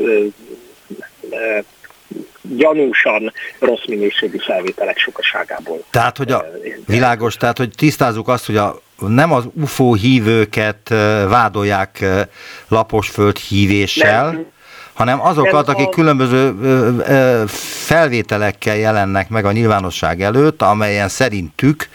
gyanúsan 2.41 3.33
rossz 3.59 3.86
minőségű 3.88 4.38
felvételek 4.38 4.98
sokaságából. 4.98 5.83
Tehát, 5.89 6.17
hogy 6.17 6.31
a 6.31 6.45
világos, 6.86 7.36
tehát, 7.36 7.57
hogy 7.57 7.69
tisztázzuk 7.77 8.27
azt, 8.27 8.45
hogy 8.45 8.57
a 8.57 8.81
nem 9.08 9.34
az 9.34 9.44
UFO 9.53 9.94
hívőket 9.94 10.89
vádolják 11.29 12.06
laposföld 12.68 13.38
hívéssel, 13.38 14.32
nem. 14.32 14.46
hanem 14.94 15.22
azokat, 15.22 15.68
akik 15.68 15.89
különböző 15.89 16.53
felvételekkel 17.86 18.77
jelennek 18.77 19.29
meg 19.29 19.46
a 19.46 19.51
nyilvánosság 19.51 20.22
előtt, 20.22 20.62
amelyen 20.62 21.10
szerintük 21.10 21.89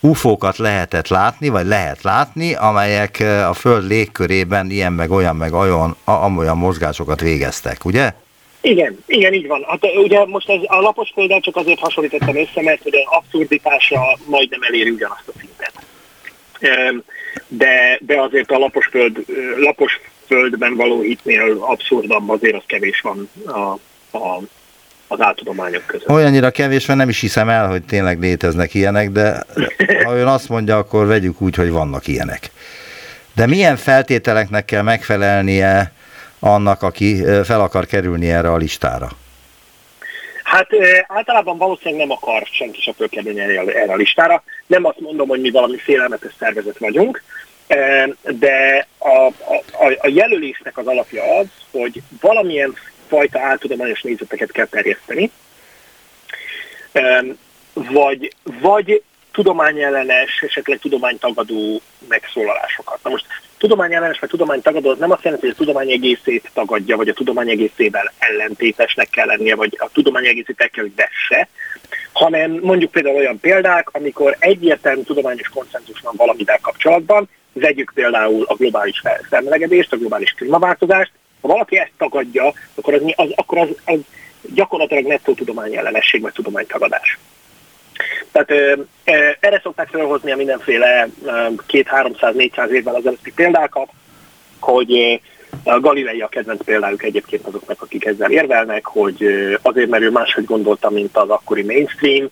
UFO-kat 0.00 0.56
lehetett 0.56 1.08
látni, 1.08 1.48
vagy 1.48 1.66
lehet 1.66 2.02
látni, 2.02 2.54
amelyek 2.54 3.24
a 3.48 3.52
Föld 3.52 3.86
légkörében 3.86 4.70
ilyen 4.70 4.92
meg 4.92 5.10
olyan 5.10 5.36
meg 5.36 5.52
olyan, 5.52 5.96
amolyan 6.04 6.56
mozgásokat 6.56 7.20
végeztek, 7.20 7.84
ugye? 7.84 8.12
Igen, 8.60 8.98
igen, 9.06 9.32
így 9.32 9.46
van. 9.46 9.64
Hát 9.68 9.86
ugye 10.04 10.26
most 10.26 10.50
ez 10.50 10.60
a 10.66 10.80
lapos 10.80 11.10
földdel 11.14 11.40
csak 11.40 11.56
azért 11.56 11.78
hasonlítottam 11.78 12.36
össze, 12.36 12.62
mert 12.62 12.82
hogy 12.82 12.94
az 12.94 13.16
abszurditása 13.18 14.18
majdnem 14.26 14.62
eléri 14.62 14.90
ugyanazt 14.90 15.28
a 15.28 15.32
szintet 15.38 15.72
de, 17.48 17.98
de 18.00 18.20
azért 18.20 18.50
a 18.50 18.58
lapos, 18.58 18.86
föld, 18.86 19.24
lapos 19.56 20.00
földben 20.26 20.74
való 20.76 21.00
hitnél 21.00 21.56
abszurdabb 21.60 22.30
azért 22.30 22.56
az 22.56 22.62
kevés 22.66 23.00
van 23.00 23.30
a, 23.46 23.78
a, 24.16 24.42
az 25.08 25.20
áltudományok 25.20 25.86
között. 25.86 26.08
Olyannyira 26.08 26.50
kevés, 26.50 26.86
mert 26.86 26.98
nem 26.98 27.08
is 27.08 27.20
hiszem 27.20 27.48
el, 27.48 27.68
hogy 27.68 27.82
tényleg 27.82 28.20
léteznek 28.20 28.74
ilyenek, 28.74 29.10
de 29.10 29.44
ha 30.04 30.16
ön 30.16 30.26
azt 30.26 30.48
mondja, 30.48 30.76
akkor 30.76 31.06
vegyük 31.06 31.40
úgy, 31.40 31.54
hogy 31.54 31.70
vannak 31.70 32.06
ilyenek. 32.06 32.50
De 33.34 33.46
milyen 33.46 33.76
feltételeknek 33.76 34.64
kell 34.64 34.82
megfelelnie 34.82 35.92
annak, 36.38 36.82
aki 36.82 37.22
fel 37.44 37.60
akar 37.60 37.86
kerülni 37.86 38.30
erre 38.30 38.52
a 38.52 38.56
listára? 38.56 39.08
Hát 40.48 40.68
általában 41.06 41.58
valószínűleg 41.58 42.06
nem 42.06 42.16
akar 42.16 42.46
senki 42.50 42.80
sem 42.80 42.94
fölkerülni 42.94 43.40
erre, 43.40 43.60
erre 43.60 43.92
a 43.92 43.96
listára. 43.96 44.42
Nem 44.66 44.84
azt 44.84 45.00
mondom, 45.00 45.28
hogy 45.28 45.40
mi 45.40 45.50
valami 45.50 45.76
félelmetes 45.76 46.32
szervezet 46.38 46.78
vagyunk, 46.78 47.22
de 48.22 48.86
a, 48.98 49.26
a, 49.26 49.96
a 49.98 50.08
jelölésnek 50.08 50.78
az 50.78 50.86
alapja 50.86 51.36
az, 51.36 51.46
hogy 51.70 52.02
valamilyen 52.20 52.74
fajta 53.08 53.40
áltudományos 53.40 54.02
nézeteket 54.02 54.52
kell 54.52 54.66
terjeszteni, 54.66 55.30
vagy, 57.72 58.34
vagy 58.44 59.02
tudományellenes, 59.32 60.42
esetleg 60.46 60.78
tudománytagadó 60.78 61.80
megszólalásokat. 62.08 62.98
Na 63.02 63.10
most 63.10 63.26
tudományellenes 63.58 64.18
vagy 64.18 64.28
tudománytagadó 64.28 64.90
az 64.90 64.98
nem 64.98 65.10
azt 65.10 65.22
jelenti, 65.22 65.46
hogy 65.46 65.54
a 65.54 65.58
tudomány 65.58 65.90
egészét 65.90 66.50
tagadja, 66.54 66.96
vagy 66.96 67.08
a 67.08 67.12
tudomány 67.12 67.50
egészével 67.50 68.12
ellentétesnek 68.18 69.08
kell 69.10 69.26
lennie, 69.26 69.54
vagy 69.54 69.76
a 69.78 69.90
tudomány 69.92 70.26
egészét 70.26 70.60
el 70.60 70.70
kell, 70.70 70.84
hogy 70.84 70.94
vesse, 70.96 71.48
hanem 72.12 72.50
mondjuk 72.50 72.90
például 72.90 73.16
olyan 73.16 73.40
példák, 73.40 73.88
amikor 73.92 74.36
egyértelmű 74.38 75.02
tudományos 75.02 75.48
konszenzus 75.48 76.00
van 76.00 76.14
valamivel 76.16 76.58
kapcsolatban, 76.60 77.28
vegyük 77.52 77.92
például 77.94 78.44
a 78.44 78.54
globális 78.54 79.02
felmelegedést, 79.28 79.92
a 79.92 79.96
globális 79.96 80.30
klímaváltozást, 80.30 81.12
ha 81.40 81.48
valaki 81.48 81.78
ezt 81.78 81.92
tagadja, 81.98 82.52
akkor 82.74 82.94
az, 82.94 83.00
az, 83.16 83.28
akkor 83.34 83.58
az, 83.58 83.68
az 83.84 83.98
gyakorlatilag 84.54 85.06
nettó 85.06 85.34
tudományellenesség, 85.34 86.20
vagy 86.20 86.32
tudománytagadás. 86.32 87.18
Tehát 88.32 88.50
erre 89.40 89.60
szokták 89.62 89.88
felhozni 89.88 90.32
a 90.32 90.36
mindenféle 90.36 91.08
2-300-400 91.68 92.68
évvel 92.68 92.96
ezelőtti 92.96 93.32
példákat, 93.32 93.88
hogy 94.60 95.20
a 95.64 95.80
Galilei 95.80 96.20
a 96.20 96.28
kedvenc 96.28 96.64
példájuk 96.64 97.02
egyébként 97.02 97.46
azoknak, 97.46 97.82
akik 97.82 98.04
ezzel 98.04 98.30
érvelnek, 98.30 98.86
hogy 98.86 99.26
azért, 99.62 99.88
mert 99.88 100.02
ő 100.02 100.10
máshogy 100.10 100.44
gondolta, 100.44 100.90
mint 100.90 101.16
az 101.16 101.28
akkori 101.28 101.62
mainstream, 101.62 102.30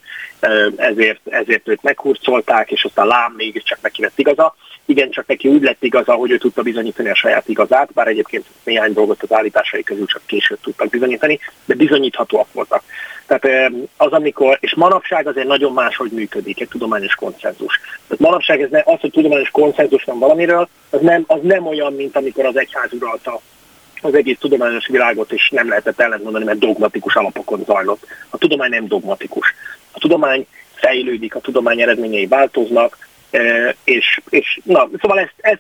ezért, 0.77 1.21
ezért 1.25 1.69
őt 1.69 1.83
meghurcolták, 1.83 2.71
és 2.71 2.85
aztán 2.85 3.07
lám 3.07 3.33
mégiscsak 3.37 3.79
neki 3.81 4.03
lett 4.03 4.19
igaza. 4.19 4.55
Igen, 4.85 5.11
csak 5.11 5.27
neki 5.27 5.49
úgy 5.49 5.63
lett 5.63 5.83
igaza, 5.83 6.13
hogy 6.13 6.31
ő 6.31 6.39
tudta 6.39 6.63
bizonyítani 6.63 7.09
a 7.09 7.15
saját 7.15 7.49
igazát, 7.49 7.93
bár 7.93 8.07
egyébként 8.07 8.45
néhány 8.65 8.93
dolgot 8.93 9.23
az 9.23 9.33
állításai 9.33 9.83
közül 9.83 10.07
csak 10.07 10.23
később 10.27 10.59
tudtak 10.61 10.89
bizonyítani, 10.89 11.39
de 11.65 11.75
bizonyíthatóak 11.75 12.53
voltak. 12.53 12.83
Tehát 13.27 13.73
az, 13.97 14.13
amikor, 14.13 14.59
és 14.61 14.75
manapság 14.75 15.27
azért 15.27 15.47
nagyon 15.47 15.73
máshogy 15.73 16.11
működik 16.11 16.61
egy 16.61 16.69
tudományos 16.69 17.15
konszenzus. 17.15 17.81
Tehát 18.09 18.25
manapság 18.25 18.63
ez 18.63 18.71
ne, 18.71 18.83
az, 18.85 19.01
hogy 19.01 19.11
tudományos 19.11 19.51
konszenzus 19.51 20.05
van 20.05 20.19
valamiről, 20.19 20.69
az 20.91 21.01
nem, 21.01 21.25
az 21.27 21.41
nem 21.43 21.67
olyan, 21.67 21.93
mint 21.93 22.17
amikor 22.17 22.45
az 22.45 22.57
egyház 22.57 22.93
uralta 22.93 23.41
az 24.03 24.15
egész 24.15 24.39
tudományos 24.39 24.87
világot, 24.87 25.33
és 25.33 25.51
nem 25.51 25.69
lehetett 25.69 26.01
ellentmondani, 26.01 26.45
mert 26.45 26.59
dogmatikus 26.59 27.15
alapokon 27.15 27.65
zajlott. 27.67 28.07
A 28.31 28.39
tudomány 28.39 28.71
nem 28.71 28.87
dogmatikus. 28.87 29.55
A 29.93 29.99
tudomány 29.99 30.47
fejlődik, 30.75 31.35
a 31.35 31.41
tudomány 31.41 31.81
eredményei 31.81 32.27
változnak, 32.27 33.06
és, 33.85 34.21
és 34.29 34.61
na, 34.65 34.89
szóval 35.01 35.19
ez, 35.19 35.29
ez, 35.37 35.59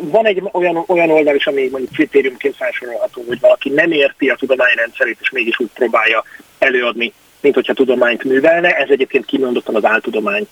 van 0.00 0.26
egy 0.26 0.42
olyan, 0.52 0.84
olyan 0.86 1.10
oldal 1.10 1.34
is, 1.34 1.46
ami 1.46 1.68
mondjuk 1.68 1.92
kritériumként 1.92 2.56
felsorolható, 2.56 3.24
hogy 3.26 3.40
valaki 3.40 3.70
nem 3.70 3.92
érti 3.92 4.28
a 4.28 4.36
tudományrendszerét, 4.36 5.18
és 5.20 5.30
mégis 5.30 5.60
úgy 5.60 5.70
próbálja 5.74 6.24
előadni, 6.58 7.12
mint 7.40 7.54
hogyha 7.54 7.74
tudományt 7.74 8.24
művelne. 8.24 8.76
Ez 8.76 8.88
egyébként 8.88 9.24
kimondottan 9.24 9.74
az 9.74 9.84
áltudomány 9.84 10.46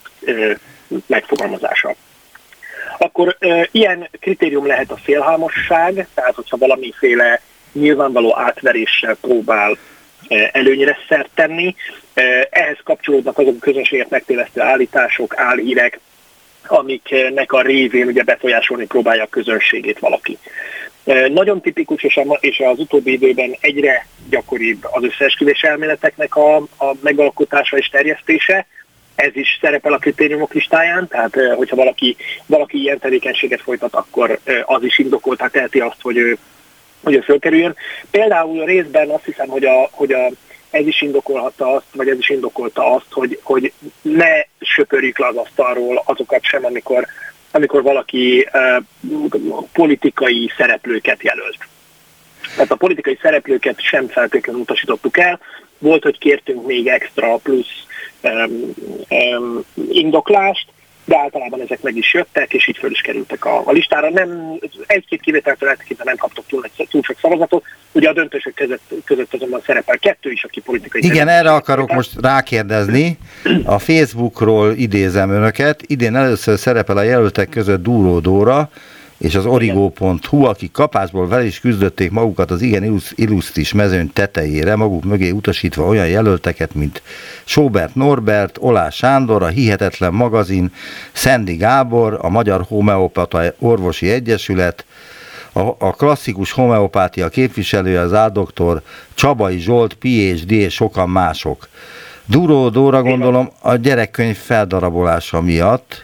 megfogalmazása. 1.07 1.95
Akkor 2.99 3.37
ilyen 3.71 4.09
kritérium 4.21 4.67
lehet 4.67 4.91
a 4.91 4.97
félhalmosság, 4.97 6.07
tehát 6.14 6.35
hogyha 6.35 6.57
valamiféle 6.57 7.41
nyilvánvaló 7.73 8.38
átveréssel 8.38 9.17
próbál 9.21 9.76
előnyre 10.52 10.99
szert 11.09 11.31
tenni. 11.35 11.75
Ehhez 12.50 12.79
kapcsolódnak 12.85 13.38
azok 13.38 13.55
a 13.57 13.64
közönséget 13.64 14.11
megtévesztő 14.11 14.61
állítások, 14.61 15.38
álhírek, 15.38 16.00
amiknek 16.66 17.52
a 17.52 17.62
révén 17.62 18.07
ugye 18.07 18.23
befolyásolni 18.23 18.87
próbálja 18.87 19.23
a 19.23 19.26
közönségét 19.31 19.99
valaki. 19.99 20.38
Nagyon 21.28 21.61
tipikus, 21.61 22.02
és 22.40 22.61
az 22.64 22.78
utóbbi 22.78 23.12
időben 23.12 23.57
egyre 23.61 24.07
gyakoribb 24.31 24.87
az 24.90 25.04
összeesküvés 25.04 25.62
elméleteknek 25.62 26.37
a, 26.37 26.57
a 26.57 26.95
megalkotása 27.00 27.76
és 27.76 27.88
terjesztése. 27.88 28.66
Ez 29.14 29.37
is 29.37 29.59
szerepel 29.61 29.92
a 29.92 29.99
kritériumok 29.99 30.52
listáján, 30.52 31.09
tehát 31.09 31.35
hogyha 31.57 31.76
valaki, 31.76 32.16
valaki 32.47 32.78
ilyen 32.81 32.99
tevékenységet 32.99 33.61
folytat, 33.61 33.95
akkor 33.95 34.38
az 34.64 34.83
is 34.83 34.99
indokoltá 34.99 35.47
teheti 35.47 35.81
azt, 35.81 36.00
hogy 36.00 36.16
ő, 36.16 36.38
hogy 37.02 37.14
ő 37.14 37.21
fölkerüljön. 37.21 37.76
Például 38.11 38.61
a 38.61 38.64
részben 38.64 39.09
azt 39.09 39.25
hiszem, 39.25 39.49
hogy 39.49 39.64
a, 39.64 39.88
hogy 39.90 40.12
a 40.12 40.31
ez 40.73 40.87
is 40.87 41.02
indokolhatta 41.02 41.73
azt, 41.75 41.87
vagy 41.93 42.09
ez 42.09 42.19
is 42.19 42.29
indokolta 42.29 42.95
azt, 42.95 43.07
hogy, 43.11 43.38
hogy 43.43 43.73
ne 44.02 44.45
söpörjük 44.61 45.19
le 45.19 45.26
az 45.26 45.37
asztalról 45.37 46.02
azokat 46.05 46.45
sem, 46.45 46.64
amikor, 46.64 47.07
amikor 47.50 47.83
valaki 47.83 48.49
uh, 48.52 49.64
politikai 49.73 50.52
szereplőket 50.57 51.23
jelölt. 51.23 51.59
Tehát 52.55 52.71
a 52.71 52.76
politikai 52.76 53.19
szereplőket 53.23 53.81
sem 53.81 54.09
feltétlenül 54.09 54.61
utasítottuk 54.61 55.19
el. 55.19 55.41
Volt, 55.79 56.02
hogy 56.02 56.19
kértünk 56.19 56.67
még 56.67 56.87
extra 56.87 57.37
plusz 57.37 57.87
um, 58.23 58.75
um, 59.09 59.64
indoklást, 59.88 60.72
de 61.04 61.18
általában 61.18 61.61
ezek 61.61 61.82
meg 61.82 61.97
is 61.97 62.14
jöttek, 62.14 62.52
és 62.52 62.68
így 62.68 62.76
föl 62.76 62.90
is 62.90 63.00
kerültek 63.00 63.44
a, 63.44 63.62
a 63.64 63.73
listára. 63.73 64.11
Nem, 64.11 64.59
egy-két 64.87 65.21
kivételtől 65.21 65.68
eltekintve 65.68 66.04
nem 66.04 66.16
kaptok 66.16 66.44
túl, 66.47 66.64
egy, 66.76 66.88
túl 66.90 67.02
sok 67.02 67.16
szavazatot. 67.21 67.64
Ugye 67.92 68.09
a 68.09 68.12
döntősök 68.12 68.54
között, 68.54 68.92
között 69.04 69.35
azonban 69.35 69.62
szerepel 69.66 69.99
kettő 69.99 70.30
is, 70.30 70.44
aki 70.44 70.61
politikai... 70.61 71.04
Igen, 71.04 71.28
erre 71.28 71.52
akarok 71.52 71.88
szerepel. 71.88 71.97
most 71.97 72.12
rákérdezni. 72.21 73.18
A 73.64 73.78
Facebookról 73.78 74.73
idézem 74.73 75.30
önöket. 75.30 75.82
Idén 75.87 76.16
először 76.16 76.59
szerepel 76.59 76.97
a 76.97 77.02
jelöltek 77.02 77.49
között 77.49 77.82
Dúró 77.82 78.18
Dóra, 78.18 78.71
és 79.23 79.35
az 79.35 79.47
origo.hu, 79.47 80.45
akik 80.45 80.73
kapásból 80.73 81.29
vel 81.29 81.45
is 81.45 81.61
küzdötték 81.61 82.11
magukat 82.11 82.50
az 82.50 82.62
igen 82.62 83.00
illusztris 83.14 83.73
mezőny 83.73 84.12
tetejére, 84.12 84.76
maguk 84.76 85.05
mögé 85.05 85.31
utasítva 85.31 85.87
olyan 85.87 86.09
jelölteket, 86.09 86.75
mint 86.75 87.02
Sobert 87.45 87.95
Norbert, 87.95 88.57
Olá 88.61 88.91
Sándor, 88.91 89.43
a 89.43 89.47
Hihetetlen 89.47 90.12
magazin, 90.12 90.73
Szendi 91.12 91.55
Gábor, 91.55 92.19
a 92.23 92.29
Magyar 92.29 92.64
Homeopata 92.69 93.43
Orvosi 93.59 94.11
Egyesület, 94.11 94.85
A, 95.52 95.61
a 95.79 95.91
klasszikus 95.91 96.52
homeopátia 96.52 97.29
képviselője 97.29 98.00
az 98.00 98.12
áldoktor 98.12 98.83
Csabai 99.14 99.59
Zsolt, 99.59 99.95
PhD 99.95 100.50
és 100.50 100.75
sokan 100.75 101.09
mások. 101.09 101.69
Duró 102.25 102.69
Dóra 102.69 103.02
gondolom 103.02 103.50
a 103.61 103.76
gyerekkönyv 103.76 104.37
feldarabolása 104.37 105.41
miatt, 105.41 106.02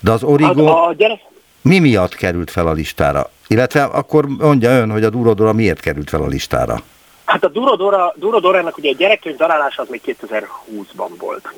de 0.00 0.10
az 0.10 0.20
Hát 0.20 0.56
a 0.56 0.94
gyerek, 0.96 1.20
mi 1.68 1.78
miatt 1.78 2.14
került 2.14 2.50
fel 2.50 2.66
a 2.66 2.72
listára? 2.72 3.30
Illetve 3.46 3.82
akkor 3.82 4.26
mondja 4.26 4.70
ön, 4.70 4.90
hogy 4.90 5.04
a 5.04 5.10
Duró 5.10 5.32
Dóra 5.32 5.52
miért 5.52 5.80
került 5.80 6.10
fel 6.10 6.22
a 6.22 6.26
listára? 6.26 6.82
hát 7.28 7.44
a 7.44 7.48
Durodora, 7.48 8.14
Durodorának 8.16 8.78
ugye 8.78 8.90
a 8.90 8.94
gyerekkönyv 8.94 9.36
darálása 9.36 9.82
az 9.82 9.88
még 9.88 10.00
2020-ban 10.06 11.10
volt. 11.18 11.48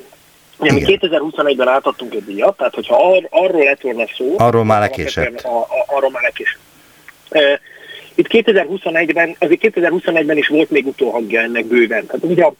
Ugye 0.57 0.73
mi 0.73 0.79
Igen. 0.79 0.99
2021-ben 1.01 1.67
átadtunk 1.67 2.13
egy 2.13 2.25
díjat, 2.25 2.57
tehát 2.57 2.75
hogyha 2.75 2.95
ar, 2.95 3.27
arról 3.29 3.63
lett 3.63 3.81
volna 3.81 4.03
szó... 4.17 4.35
Arról 4.37 4.63
már 4.65 4.79
lekésett. 4.79 5.41
A, 5.41 5.57
a, 5.59 5.67
arról 5.87 6.09
már 6.09 6.21
lekésett. 6.21 6.59
E, 7.29 7.59
Itt 8.15 8.27
2021-ben, 8.29 9.35
azért 9.39 9.61
2021-ben 9.63 10.37
is 10.37 10.47
volt 10.47 10.69
még 10.69 10.87
utóhangja 10.87 11.41
ennek 11.41 11.65
bőven. 11.65 12.05
Tehát 12.05 12.23
ugye 12.23 12.43
a 12.43 12.53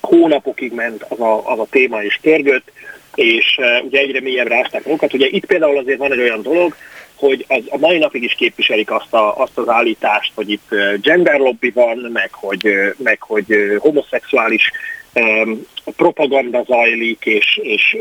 hónapokig 0.00 0.72
ment 0.72 1.06
az 1.08 1.20
a, 1.20 1.52
az 1.52 1.58
a 1.58 1.66
téma 1.70 2.02
és 2.02 2.18
törgött, 2.22 2.72
és 3.14 3.58
ugye 3.84 3.98
egyre 3.98 4.20
mélyebbre 4.20 4.56
ásták 4.56 4.84
magukat. 4.84 5.12
Ugye 5.12 5.26
itt 5.30 5.46
például 5.46 5.78
azért 5.78 5.98
van 5.98 6.12
egy 6.12 6.20
olyan 6.20 6.42
dolog, 6.42 6.74
hogy 7.14 7.44
az, 7.48 7.62
a 7.68 7.78
mai 7.78 7.98
napig 7.98 8.22
is 8.22 8.34
képviselik 8.34 8.90
azt, 8.90 9.12
a, 9.12 9.38
azt 9.38 9.58
az 9.58 9.68
állítást, 9.68 10.32
hogy 10.34 10.50
itt 10.50 10.68
gender 11.00 11.38
lobby 11.38 11.70
van, 11.70 11.98
meg 12.12 12.32
hogy, 12.32 12.68
meg 12.96 13.22
hogy 13.22 13.56
homoszexuális 13.78 14.70
um, 15.14 15.66
propaganda 15.96 16.64
zajlik, 16.66 17.24
és, 17.24 17.60
és, 17.62 17.96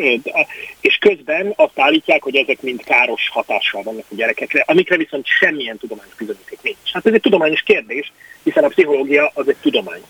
és 0.82 0.98
közben 0.98 1.54
azt 1.56 1.80
állítják, 1.80 2.24
hogy 2.24 2.36
ezek 2.36 2.62
mind 2.62 2.84
káros 2.84 3.30
hatással 3.30 3.84
vannak 3.84 4.06
a 4.12 4.16
gyerekekre, 4.16 4.64
amikre 4.68 4.98
viszont 4.98 5.26
semmilyen 5.26 5.78
tudományos 5.78 6.16
bizonyíték 6.16 6.60
nincs. 6.62 6.92
Hát 6.94 7.06
ez 7.06 7.14
egy 7.14 7.22
tudományos 7.22 7.62
kérdés, 7.62 8.12
hiszen 8.44 8.64
a 8.64 8.68
pszichológia 8.68 9.32
az 9.34 9.50
egy 9.50 9.58
tudomány. 9.62 10.02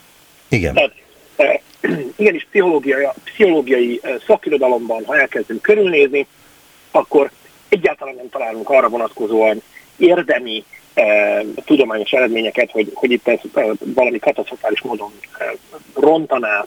Igen. 0.50 0.74
Tehát 0.74 0.94
eh, 1.36 1.60
igenis 2.16 2.48
pszichológiai, 2.50 3.08
pszichológiai 3.24 4.00
eh, 4.04 4.16
szakirodalomban, 4.28 5.06
ha 5.06 5.20
elkezdünk 5.20 5.62
körülnézni, 5.62 6.28
akkor 6.92 7.32
egyáltalán 7.70 8.16
nem 8.16 8.30
találunk 8.30 8.70
arra 8.70 8.90
vonatkozóan 8.90 9.62
érdemi 9.98 10.64
eh, 10.94 11.42
tudományos 11.66 12.12
eredményeket, 12.12 12.72
hogy, 12.72 12.92
hogy 12.94 13.12
itt 13.12 13.28
ez 13.28 13.40
eh, 13.54 13.70
valami 13.80 14.20
katasztrofális 14.20 14.82
módon 14.82 15.12
eh, 15.38 15.48
rontaná 15.94 16.66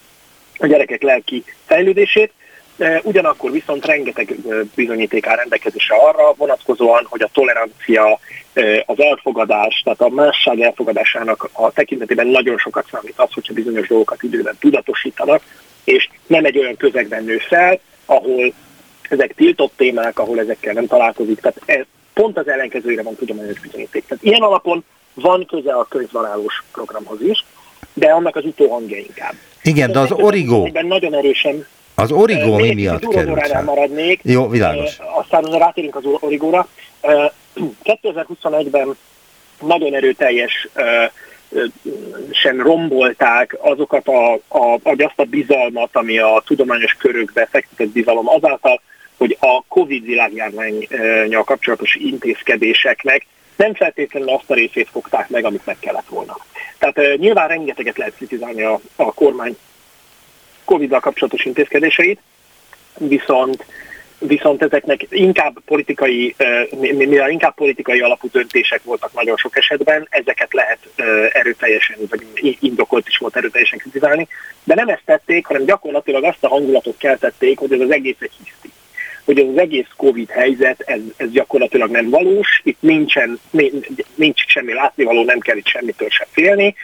a 0.58 0.66
gyerekek 0.66 1.02
lelki 1.02 1.44
fejlődését. 1.64 2.32
Eh, 2.78 3.00
Ugyanakkor 3.02 3.50
viszont 3.50 3.86
rengeteg 3.86 4.30
eh, 4.30 4.58
bizonyíték 4.74 5.26
áll 5.26 5.36
rendelkezésre 5.36 5.96
arra 5.96 6.34
vonatkozóan, 6.36 7.06
hogy 7.08 7.22
a 7.22 7.30
tolerancia, 7.32 8.18
eh, 8.52 8.82
az 8.86 9.00
elfogadás, 9.00 9.80
tehát 9.84 10.00
a 10.00 10.08
másság 10.08 10.60
elfogadásának 10.60 11.48
a 11.52 11.72
tekintetében 11.72 12.26
nagyon 12.26 12.58
sokat 12.58 12.86
számít 12.90 13.14
az, 13.16 13.32
hogyha 13.32 13.52
bizonyos 13.52 13.88
dolgokat 13.88 14.22
időben 14.22 14.56
tudatosítanak, 14.58 15.42
és 15.84 16.08
nem 16.26 16.44
egy 16.44 16.58
olyan 16.58 16.76
közegben 16.76 17.24
nő 17.24 17.38
fel, 17.38 17.80
ahol 18.04 18.52
ezek 19.08 19.34
tiltott 19.34 19.72
témák, 19.76 20.18
ahol 20.18 20.40
ezekkel 20.40 20.72
nem 20.72 20.86
találkozik. 20.86 21.40
Tehát 21.40 21.60
ez 21.64 21.84
pont 22.14 22.38
az 22.38 22.48
ellenkezőjére 22.48 23.02
van 23.02 23.14
tudományos 23.14 23.60
bizonyíték. 23.60 24.04
Tehát 24.06 24.24
ilyen 24.24 24.42
alapon 24.42 24.84
van 25.14 25.46
köze 25.46 25.72
a 25.72 25.84
könyvvonálós 25.84 26.64
programhoz 26.72 27.20
is, 27.20 27.44
de 27.94 28.06
annak 28.10 28.36
az 28.36 28.44
utóhangja 28.44 28.96
inkább. 28.96 29.34
Igen, 29.62 29.92
de 29.92 29.98
az 29.98 30.14
Ebben 30.64 30.86
nagyon 30.86 31.14
erősen 31.14 31.66
az 31.96 32.12
Origo 32.12 32.56
még 32.56 32.74
mi 32.74 32.82
miatt 32.82 33.08
került 33.08 33.46
fel? 33.46 33.62
maradnék. 33.62 34.20
Jó, 34.22 34.48
világos. 34.48 34.98
Aztán 35.14 35.44
azon 35.44 35.58
rátérünk 35.58 35.96
az 35.96 36.04
Origóra. 36.20 36.68
Eh, 37.00 37.30
2021-ben 38.02 38.96
nagyon 39.60 39.94
erőteljes 39.94 40.68
sem 42.30 42.60
rombolták 42.60 43.56
azokat 43.60 44.08
a, 44.08 44.32
a, 44.32 44.78
vagy 44.82 45.02
azt 45.02 45.18
a 45.18 45.24
bizalmat, 45.24 45.90
ami 45.92 46.18
a 46.18 46.42
tudományos 46.46 46.92
körökbe 46.92 47.48
fektetett 47.50 47.88
bizalom 47.88 48.28
azáltal, 48.28 48.80
hogy 49.16 49.36
a 49.40 49.62
Covid 49.68 50.04
világjárványjal 50.04 51.44
kapcsolatos 51.44 51.94
intézkedéseknek 51.94 53.26
nem 53.56 53.74
feltétlenül 53.74 54.28
azt 54.28 54.50
a 54.50 54.54
részét 54.54 54.88
fogták 54.92 55.28
meg, 55.28 55.44
amit 55.44 55.66
meg 55.66 55.76
kellett 55.78 56.08
volna. 56.08 56.36
Tehát 56.78 56.98
eh, 56.98 57.16
nyilván 57.16 57.48
rengeteget 57.48 57.98
lehet 57.98 58.14
kritizálni 58.14 58.62
a, 58.62 58.80
a 58.96 59.12
kormány 59.12 59.56
Covid-dal 60.66 61.00
kapcsolatos 61.00 61.44
intézkedéseit, 61.44 62.20
viszont 62.98 63.64
viszont 64.18 64.62
ezeknek 64.62 65.06
inkább 65.08 65.58
politikai, 65.64 66.34
mi- 66.80 66.92
mi- 66.92 67.06
mivel 67.06 67.30
inkább 67.30 67.54
politikai 67.54 68.00
alapú 68.00 68.28
döntések 68.32 68.82
voltak 68.82 69.12
nagyon 69.12 69.36
sok 69.36 69.56
esetben, 69.56 70.06
ezeket 70.10 70.52
lehet 70.52 70.78
eh, 70.96 71.06
erőteljesen, 71.32 71.96
vagy 72.10 72.56
indokolt 72.60 73.08
is 73.08 73.18
volt 73.18 73.36
erőteljesen 73.36 73.78
kritizálni, 73.78 74.28
de 74.64 74.74
nem 74.74 74.88
ezt 74.88 75.02
tették, 75.04 75.46
hanem 75.46 75.64
gyakorlatilag 75.64 76.24
azt 76.24 76.44
a 76.44 76.48
hangulatot 76.48 76.96
keltették, 76.96 77.58
hogy 77.58 77.72
ez 77.72 77.80
az 77.80 77.90
egész 77.90 78.16
egy 78.18 78.32
hiszti. 78.44 78.70
Hogy 79.24 79.38
az 79.38 79.58
egész 79.58 79.86
Covid 79.96 80.30
helyzet, 80.30 80.80
ez, 80.80 81.00
ez 81.16 81.30
gyakorlatilag 81.30 81.90
nem 81.90 82.10
valós, 82.10 82.60
itt 82.64 82.80
nincsen, 82.80 83.40
ni- 83.50 83.72
nincs 84.14 84.46
semmi 84.46 84.72
látnivaló, 84.72 85.24
nem 85.24 85.38
kell 85.38 85.56
itt 85.56 85.66
semmitől 85.66 86.08
sem 86.10 86.26
félni, 86.30 86.74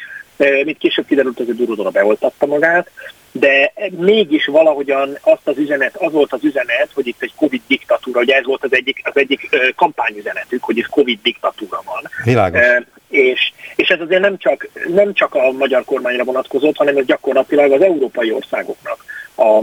Mint 0.65 0.79
később 0.79 1.07
kiderült, 1.07 1.37
hogy 1.37 1.51
a 1.51 1.53
Durodora 1.53 1.91
beoltatta 1.91 2.47
magát, 2.47 2.91
de 3.33 3.73
mégis 3.91 4.47
valahogyan 4.47 5.19
azt 5.21 5.49
az 5.49 5.59
üzenet, 5.59 5.97
az 5.97 6.13
volt 6.13 6.33
az 6.33 6.45
üzenet, 6.45 6.89
hogy 6.95 7.07
itt 7.07 7.23
egy 7.23 7.33
Covid 7.37 7.63
diktatúra, 7.67 8.21
ugye 8.21 8.35
ez 8.35 8.45
volt 8.45 8.65
az 8.65 8.75
egyik, 8.75 9.01
az 9.05 9.17
egyik 9.17 9.49
kampányüzenetük, 9.77 10.63
hogy 10.63 10.77
itt 10.77 10.89
Covid 10.89 11.19
diktatúra 11.23 11.83
van. 11.85 12.11
Világos. 12.25 12.61
E, 12.61 12.87
és, 13.09 13.53
és 13.77 13.89
ez 13.89 14.01
azért 14.01 14.21
nem 14.21 14.39
csak, 14.39 14.69
nem 14.89 15.13
csak 15.13 15.35
a 15.35 15.53
magyar 15.53 15.85
kormányra 15.85 16.25
vonatkozott, 16.25 16.77
hanem 16.77 16.97
ez 16.97 17.05
gyakorlatilag 17.05 17.73
az 17.73 17.83
európai 17.83 18.33
országoknak 18.33 19.05
a, 19.35 19.63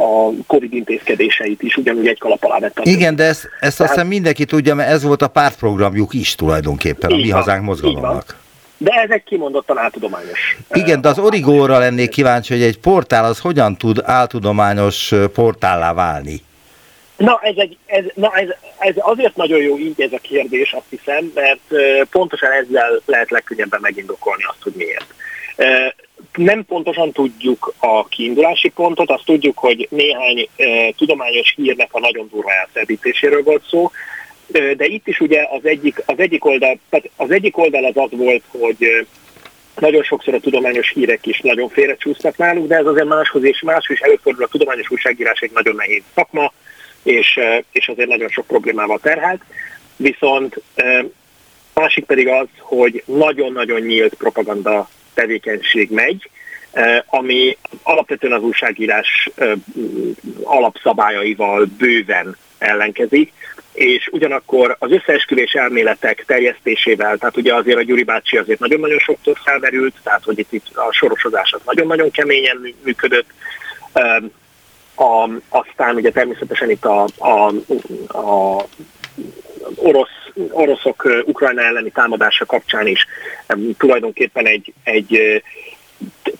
a 0.00 0.30
Covid 0.46 0.72
intézkedéseit 0.74 1.62
is 1.62 1.76
ugyanúgy 1.76 2.06
egy 2.06 2.18
kalap 2.18 2.44
alá 2.44 2.58
vett. 2.58 2.80
Igen, 2.82 3.16
de 3.16 3.24
ezt, 3.24 3.48
ezt 3.60 3.80
azt 3.80 3.90
hiszem 3.90 4.06
mindenki 4.06 4.44
tudja, 4.44 4.74
mert 4.74 4.90
ez 4.90 5.02
volt 5.02 5.22
a 5.22 5.28
pártprogramjuk 5.28 6.14
is 6.14 6.34
tulajdonképpen, 6.34 7.10
a 7.10 7.16
Mi 7.16 7.30
Hazánk 7.30 7.64
mozgalomnak. 7.64 8.42
De 8.76 8.90
ez 8.90 9.10
egy 9.10 9.22
kimondottan 9.24 9.78
áltudományos. 9.78 10.56
Igen, 10.72 11.00
de 11.00 11.08
az 11.08 11.18
Origóra 11.18 11.78
lennék 11.78 12.08
kíváncsi, 12.08 12.52
hogy 12.52 12.62
egy 12.62 12.78
portál 12.78 13.24
az 13.24 13.38
hogyan 13.38 13.76
tud 13.76 14.02
áltudományos 14.04 15.12
ö, 15.12 15.28
portállá 15.28 15.92
válni. 15.92 16.40
Na, 17.16 17.40
ez, 17.42 17.54
egy, 17.56 17.76
ez, 17.86 18.04
na 18.14 18.30
ez, 18.34 18.48
ez 18.78 18.94
azért 18.98 19.36
nagyon 19.36 19.60
jó 19.60 19.78
így 19.78 20.00
ez 20.00 20.12
a 20.12 20.18
kérdés, 20.22 20.72
azt 20.72 20.86
hiszem, 20.88 21.32
mert 21.34 21.60
ö, 21.68 22.02
pontosan 22.10 22.50
ezzel 22.50 23.00
lehet 23.04 23.30
legkönnyebben 23.30 23.80
megindokolni 23.82 24.42
azt, 24.44 24.62
hogy 24.62 24.72
miért. 24.76 25.14
Nem 26.34 26.64
pontosan 26.64 27.12
tudjuk 27.12 27.74
a 27.78 28.06
kiindulási 28.08 28.68
pontot, 28.68 29.10
azt 29.10 29.24
tudjuk, 29.24 29.58
hogy 29.58 29.88
néhány 29.90 30.48
tudományos 30.96 31.52
hírnek 31.56 31.88
a 31.90 31.98
nagyon 31.98 32.28
durva 32.30 32.52
elszerdítéséről 32.52 33.42
volt 33.42 33.62
szó, 33.68 33.90
de 34.76 34.84
itt 34.84 35.06
is 35.06 35.20
ugye 35.20 35.46
az 35.50 35.64
egyik, 35.64 36.02
az 36.06 36.18
egyik 36.18 36.44
oldal, 36.44 36.78
tehát 36.90 37.10
az 37.16 37.30
egyik 37.30 37.58
oldal 37.58 37.84
az 37.84 37.96
az 37.96 38.10
volt, 38.10 38.42
hogy 38.48 39.06
nagyon 39.80 40.02
sokszor 40.02 40.34
a 40.34 40.40
tudományos 40.40 40.92
hírek 40.92 41.26
is 41.26 41.40
nagyon 41.40 41.68
félrecsúsznak 41.68 42.36
náluk, 42.36 42.66
de 42.66 42.76
ez 42.76 42.86
azért 42.86 43.06
máshoz 43.06 43.44
és 43.44 43.62
más 43.62 43.88
is 43.88 44.00
előfordul. 44.00 44.44
A 44.44 44.48
tudományos 44.48 44.90
újságírás 44.90 45.40
egy 45.40 45.50
nagyon 45.54 45.74
nehéz 45.74 46.02
szakma, 46.14 46.52
és, 47.02 47.40
és 47.72 47.88
azért 47.88 48.08
nagyon 48.08 48.28
sok 48.28 48.46
problémával 48.46 48.98
terhelt. 48.98 49.40
Viszont 49.96 50.62
másik 51.74 52.04
pedig 52.04 52.28
az, 52.28 52.46
hogy 52.58 53.02
nagyon-nagyon 53.06 53.80
nyílt 53.80 54.14
propaganda 54.14 54.88
tevékenység 55.14 55.90
megy, 55.90 56.30
ami 57.06 57.56
alapvetően 57.82 58.32
az 58.32 58.42
újságírás 58.42 59.30
alapszabályaival 60.42 61.68
bőven 61.78 62.36
ellenkezik, 62.58 63.32
és 63.74 64.08
ugyanakkor 64.12 64.76
az 64.78 64.92
összeesküvés 64.92 65.52
elméletek 65.52 66.24
terjesztésével, 66.26 67.16
tehát 67.16 67.36
ugye 67.36 67.54
azért 67.54 67.78
a 67.78 67.82
Gyuri 67.82 68.02
bácsi 68.02 68.36
azért 68.36 68.58
nagyon-nagyon 68.58 68.98
sokszor 68.98 69.36
felmerült, 69.44 69.94
tehát 70.02 70.24
hogy 70.24 70.38
itt, 70.38 70.52
itt 70.52 70.76
a 70.76 70.92
sorosozás 70.92 71.52
az 71.52 71.60
nagyon-nagyon 71.64 72.10
keményen 72.10 72.56
mű- 72.56 72.84
működött, 72.84 73.26
a, 74.94 75.30
aztán 75.48 75.94
ugye 75.94 76.10
természetesen 76.10 76.70
itt 76.70 76.84
a, 76.84 77.06
a, 77.18 77.52
a 78.18 78.64
orosz, 79.74 80.30
oroszok 80.50 81.22
Ukrajna 81.24 81.62
elleni 81.62 81.90
támadása 81.90 82.44
kapcsán 82.44 82.86
is 82.86 83.06
tulajdonképpen 83.78 84.46
egy, 84.46 84.72
egy 84.82 85.42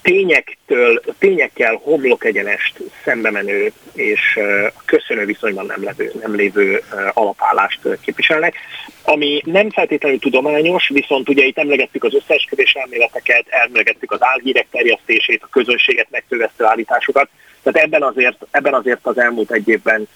tényektől, 0.01 1.01
tényekkel 1.19 1.79
homlok 1.83 2.25
egyenest 2.25 2.79
szembe 3.03 3.31
menő 3.31 3.71
és 3.93 4.39
köszönő 4.85 5.25
viszonyban 5.25 5.65
nem, 5.65 5.83
levő, 5.83 6.11
nem 6.21 6.35
lévő 6.35 6.83
alapállást 7.13 7.79
képviselnek, 8.01 8.55
ami 9.03 9.41
nem 9.45 9.69
feltétlenül 9.69 10.19
tudományos, 10.19 10.89
viszont 10.93 11.29
ugye 11.29 11.45
itt 11.45 11.57
emlegettük 11.57 12.03
az 12.03 12.13
összeesküvés 12.13 12.73
elméleteket, 12.73 13.45
emlegettük 13.47 14.11
az 14.11 14.23
álhírek 14.23 14.67
terjesztését, 14.71 15.43
a 15.43 15.49
közönséget 15.51 16.07
megtövesztő 16.09 16.65
állításokat, 16.65 17.29
tehát 17.63 17.87
ebben 17.87 18.03
azért, 18.03 18.37
ebben 18.51 18.73
azért 18.73 18.99
az 19.01 19.17
elmúlt 19.17 19.51
egy 19.51 19.67
évben 19.67 20.07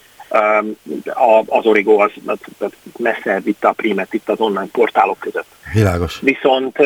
az 1.46 1.66
Origo 1.66 1.96
az, 1.96 2.10
az, 2.58 2.70
messze 2.98 3.40
vitte 3.40 3.68
a 3.68 3.72
primet 3.72 4.14
itt 4.14 4.28
az 4.28 4.40
online 4.40 4.68
portálok 4.72 5.18
között. 5.18 5.46
Világos. 5.72 6.18
Viszont, 6.20 6.76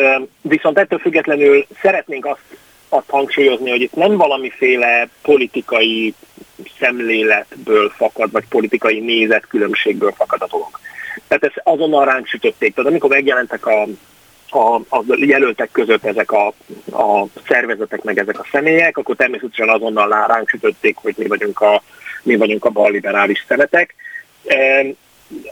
viszont 0.41 0.77
ettől 0.77 0.99
függetlenül 0.99 1.65
szeretnénk 1.81 2.25
azt, 2.25 2.57
azt 2.89 3.09
hangsúlyozni, 3.09 3.69
hogy 3.69 3.81
itt 3.81 3.95
nem 3.95 4.17
valamiféle 4.17 5.07
politikai 5.21 6.13
szemléletből 6.79 7.89
fakad, 7.89 8.31
vagy 8.31 8.43
politikai 8.49 8.99
nézetkülönbségből 8.99 10.11
fakad 10.11 10.41
a 10.41 10.47
dolog. 10.51 10.79
Tehát 11.27 11.43
ezt 11.43 11.61
azonnal 11.63 12.05
ránk 12.05 12.27
sütötték. 12.27 12.73
Tehát 12.73 12.89
amikor 12.89 13.09
megjelentek 13.09 13.65
a, 13.65 13.87
a, 14.49 14.75
a 14.75 15.03
jelöltek 15.15 15.69
között 15.71 16.05
ezek 16.05 16.31
a, 16.31 16.47
a 16.91 17.25
szervezetek, 17.47 18.03
meg 18.03 18.17
ezek 18.17 18.39
a 18.39 18.47
személyek, 18.51 18.97
akkor 18.97 19.15
természetesen 19.15 19.69
azonnal 19.69 20.25
ránk 20.27 20.49
sütötték, 20.49 20.95
hogy 20.97 21.13
mi 21.17 21.27
vagyunk 21.27 21.61
a, 21.61 21.81
mi 22.25 22.35
vagyunk 22.35 22.65
a 22.65 22.69
balliberális 22.69 23.45
szemetek. 23.47 23.95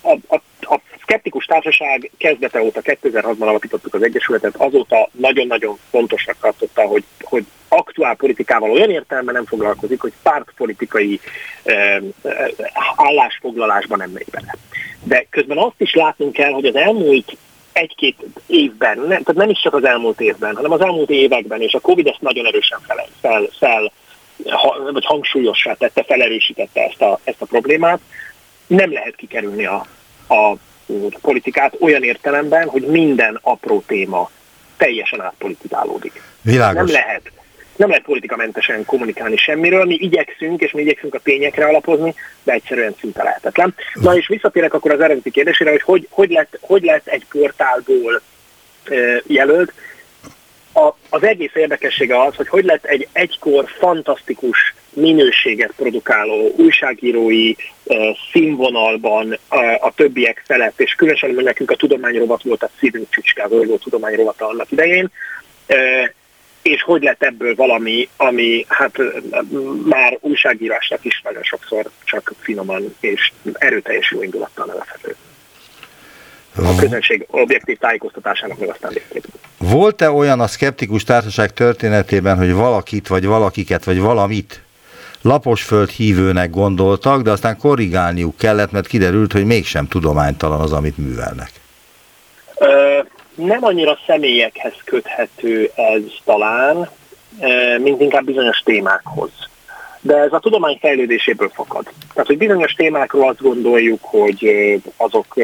A, 0.02 0.18
a, 0.28 0.42
a 0.62 0.80
szkeptikus 1.02 1.46
társaság 1.46 2.12
kezdete 2.18 2.62
óta, 2.62 2.82
2006-ban 2.84 3.40
alapítottuk 3.40 3.94
az 3.94 4.04
Egyesületet, 4.04 4.56
azóta 4.56 5.10
nagyon-nagyon 5.12 5.78
fontosnak 5.90 6.36
tartotta, 6.42 6.82
hogy, 6.82 7.04
hogy 7.22 7.46
aktuál 7.68 8.16
politikával 8.16 8.72
olyan 8.72 8.90
értelemben 8.90 9.34
nem 9.34 9.46
foglalkozik, 9.46 10.02
hogy 10.02 10.14
pártpolitikai 10.22 11.20
eh, 11.64 11.98
állásfoglalásban 12.96 13.98
nem 13.98 14.10
megy 14.10 14.28
bele. 14.32 14.56
De 15.04 15.26
közben 15.30 15.58
azt 15.58 15.82
is 15.82 15.94
látnunk 15.94 16.34
kell, 16.34 16.52
hogy 16.52 16.66
az 16.66 16.76
elmúlt 16.76 17.38
egy-két 17.74 18.18
évben, 18.48 18.98
nem, 18.98 19.08
tehát 19.08 19.34
nem 19.34 19.50
is 19.50 19.62
csak 19.62 19.74
az 19.74 19.86
elmúlt 19.86 20.22
évben, 20.22 20.56
hanem 20.56 20.72
az 20.72 20.82
elmúlt 20.82 21.10
években, 21.10 21.62
és 21.62 21.74
a 21.74 21.80
Covid 21.80 22.08
ezt 22.08 22.22
nagyon 22.22 22.46
erősen 22.46 22.80
fel, 22.88 23.06
fel, 23.22 23.50
fel 23.60 23.92
ha, 24.50 24.92
vagy 24.92 25.06
hangsúlyossá 25.06 25.74
tette, 25.74 26.04
felerősítette 26.04 26.82
ezt 26.84 27.02
a, 27.02 27.20
ezt 27.24 27.42
a 27.42 27.46
problémát, 27.46 28.00
nem 28.68 28.92
lehet 28.94 29.16
kikerülni 29.16 29.66
a, 29.66 29.86
a 30.28 30.58
politikát 31.22 31.76
olyan 31.80 32.04
értelemben, 32.04 32.68
hogy 32.68 32.82
minden 32.82 33.40
apró 33.42 33.84
téma 33.88 34.30
teljesen 34.78 35.22
átpolitizálódik. 35.22 36.22
Világos. 36.42 36.92
Nem 36.92 37.02
lehet 37.02 37.32
nem 37.76 37.90
lehet 37.90 38.04
politikamentesen 38.04 38.86
kommunikálni 38.86 39.38
semmiről, 39.38 39.86
mi 39.86 39.98
igyekszünk, 40.00 40.62
és 40.62 40.72
mi 40.72 40.82
igyekszünk 40.82 41.14
a 41.14 41.20
tényekre 41.20 41.66
alapozni, 41.66 42.16
de 42.44 42.52
egyszerűen 42.52 42.96
szinte 43.00 43.24
lehetetlen. 43.24 43.76
Na 43.94 44.16
és 44.16 44.28
visszatérek 44.28 44.74
akkor 44.74 44.92
az 44.92 45.00
eredeti 45.00 45.32
kérdésére, 45.32 45.70
hogy 45.70 45.82
hogy, 45.82 46.08
hogy, 46.10 46.30
lett, 46.30 46.58
hogy 46.62 46.84
lett 46.84 47.08
egy 47.08 47.26
portálból 47.32 48.22
jelölt. 49.28 49.74
A, 50.74 50.94
az 51.10 51.24
egész 51.24 51.56
érdekessége 51.56 52.22
az, 52.22 52.36
hogy 52.36 52.48
hogy 52.48 52.66
lett 52.66 52.86
egy 52.86 53.08
egykor 53.12 53.70
fantasztikus 53.80 54.74
minőséget 54.94 55.74
produkáló 55.76 56.54
újságírói 56.58 57.54
színvonalban 58.32 59.38
a 59.80 59.94
többiek 59.96 60.44
felett, 60.46 60.80
és 60.80 60.94
különösen 60.94 61.30
nekünk 61.30 61.72
a 61.72 61.76
tudományrovat 61.76 62.44
volt 62.44 62.64
a 62.64 62.70
szívünk 62.80 63.10
csücskázó, 63.10 63.64
volt 63.64 63.84
tudományrovata 63.84 64.48
annak 64.48 64.72
idején, 64.72 65.12
és 66.62 66.84
hogy 66.84 67.04
lett 67.04 67.24
ebből 67.24 67.56
valami, 67.56 68.10
ami 68.18 68.66
hát 68.68 68.98
már 69.86 70.18
újságírásnak 70.22 71.06
is 71.06 71.22
nagyon 71.24 71.44
sokszor 71.44 71.90
csak 72.04 72.34
finoman 72.40 72.96
és 73.00 73.32
erőteljes 73.54 74.12
jó 74.12 74.24
indulattal 74.24 74.66
nevezhető. 74.66 75.16
A 76.56 76.76
közönség 76.76 77.26
objektív 77.30 77.78
tájékoztatásának 77.78 78.60
meg 78.60 78.70
aztán 78.70 78.92
végképp. 78.94 79.24
Volt-e 79.58 80.12
olyan 80.12 80.40
a 80.40 80.48
szkeptikus 80.48 81.04
társaság 81.04 81.54
történetében, 81.54 82.38
hogy 82.38 82.54
valakit, 82.54 83.08
vagy 83.08 83.26
valakiket, 83.26 83.84
vagy 83.84 84.00
valamit 84.00 84.62
laposföld 85.22 85.90
hívőnek 85.90 86.50
gondoltak, 86.50 87.22
de 87.22 87.32
aztán 87.32 87.58
korrigálniuk 87.58 88.38
kellett, 88.38 88.72
mert 88.72 88.88
kiderült, 88.88 89.32
hogy 89.32 89.46
mégsem 89.46 89.88
tudománytalan 89.88 90.60
az, 90.60 90.72
amit 90.72 90.98
művelnek? 90.98 91.52
Ö, 92.56 93.00
nem 93.36 93.64
annyira 93.64 93.98
személyekhez 94.06 94.74
köthető 94.84 95.72
ez 95.76 96.02
talán, 96.24 96.90
mint 97.78 98.02
inkább 98.02 98.24
bizonyos 98.26 98.58
témákhoz. 98.58 99.32
De 100.06 100.18
ez 100.18 100.34
a 100.34 100.40
tudomány 100.40 100.78
fejlődéséből 100.82 101.50
fakad. 101.54 101.84
Tehát, 102.14 102.28
hogy 102.28 102.38
bizonyos 102.38 102.74
témákról 102.74 103.30
azt 103.30 103.42
gondoljuk, 103.42 104.00
hogy 104.02 104.48
azok 104.98 105.36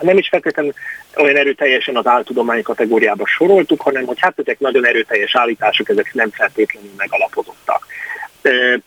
nem 0.00 0.18
is 0.18 0.28
feltétlenül 0.28 0.72
olyan 1.16 1.36
erőteljesen 1.36 1.96
az 1.96 2.06
áltudomány 2.06 2.62
kategóriába 2.62 3.26
soroltuk, 3.26 3.80
hanem 3.80 4.04
hogy 4.04 4.20
hát 4.20 4.38
ezek 4.38 4.58
nagyon 4.58 4.86
erőteljes 4.86 5.36
állítások, 5.36 5.88
ezek 5.88 6.14
nem 6.14 6.30
feltétlenül 6.30 6.90
megalapozottak. 6.96 7.86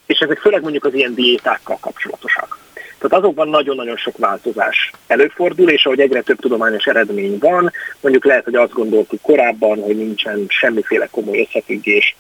És 0.06 0.20
ezek 0.20 0.38
főleg 0.38 0.62
mondjuk 0.62 0.86
az 0.86 0.94
ilyen 0.94 1.14
diétákkal 1.14 1.78
kapcsolatosak. 1.82 2.60
Tehát 3.00 3.18
azokban 3.18 3.50
nagyon-nagyon 3.50 3.98
sok 3.98 4.18
változás 4.18 4.92
előfordul, 5.08 5.70
és 5.70 5.86
ahogy 5.86 6.00
egyre 6.00 6.22
több 6.22 6.40
tudományos 6.40 6.86
eredmény 6.86 7.38
van, 7.40 7.72
mondjuk 8.02 8.26
lehet, 8.26 8.44
hogy 8.44 8.56
azt 8.56 8.74
gondoltuk 8.74 9.22
korábban, 9.22 9.82
hogy 9.82 9.98
nincsen 9.98 10.46
semmiféle 10.48 11.08
komoly 11.12 11.40
összefüggés 11.40 12.16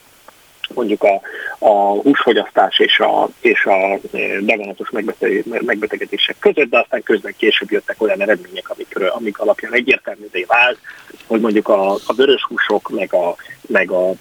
mondjuk 0.75 1.03
a, 1.03 1.21
a 1.59 1.71
húsfogyasztás 2.01 2.79
és 2.79 2.99
a, 2.99 3.29
és 3.39 3.65
a 3.65 3.99
daganatos 4.41 4.89
megbetegedések 5.43 6.35
között, 6.39 6.69
de 6.69 6.79
aztán 6.79 7.03
közben 7.03 7.33
később 7.37 7.71
jöttek 7.71 8.01
olyan 8.01 8.21
eredmények, 8.21 8.69
amikről, 8.69 9.07
amik 9.07 9.39
alapján 9.39 9.73
egyértelművé 9.73 10.43
vált, 10.47 10.77
hogy 11.27 11.41
mondjuk 11.41 11.67
a, 11.67 11.91
a 11.93 12.13
vörös 12.15 12.43
húsok, 12.43 12.89
meg 12.89 13.13
a, 13.13 13.35
meg 13.67 13.91
a 13.91 14.11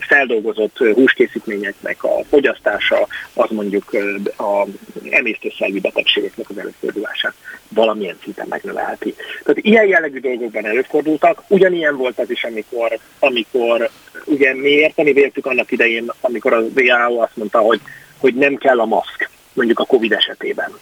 feldolgozott 0.00 0.78
húskészítményeknek 0.78 2.04
a 2.04 2.24
fogyasztása, 2.28 3.06
az 3.34 3.50
mondjuk 3.50 3.96
a 4.38 4.66
emésztőszervi 5.10 5.80
betegségeknek 5.80 6.50
az 6.50 6.58
előfordulását 6.58 7.34
valamilyen 7.68 8.18
szinten 8.22 8.46
megnövelheti. 8.48 9.14
Tehát 9.44 9.64
ilyen 9.64 9.86
jellegű 9.86 10.20
dolgokban 10.20 10.66
előfordultak, 10.66 11.42
ugyanilyen 11.48 11.96
volt 11.96 12.18
az 12.18 12.30
is, 12.30 12.44
amikor, 12.44 12.98
amikor 13.18 13.90
ugye 14.24 14.54
mi 14.54 14.68
érteni 14.68 15.12
véltük 15.12 15.46
annak 15.46 15.72
idején, 15.72 16.10
amikor 16.20 16.52
a 16.52 16.60
WHO 16.60 17.20
azt 17.20 17.36
mondta, 17.36 17.58
hogy, 17.58 17.80
hogy 18.18 18.34
nem 18.34 18.56
kell 18.56 18.80
a 18.80 18.84
maszk, 18.84 19.30
mondjuk 19.52 19.78
a 19.78 19.84
Covid 19.84 20.12
esetében. 20.12 20.72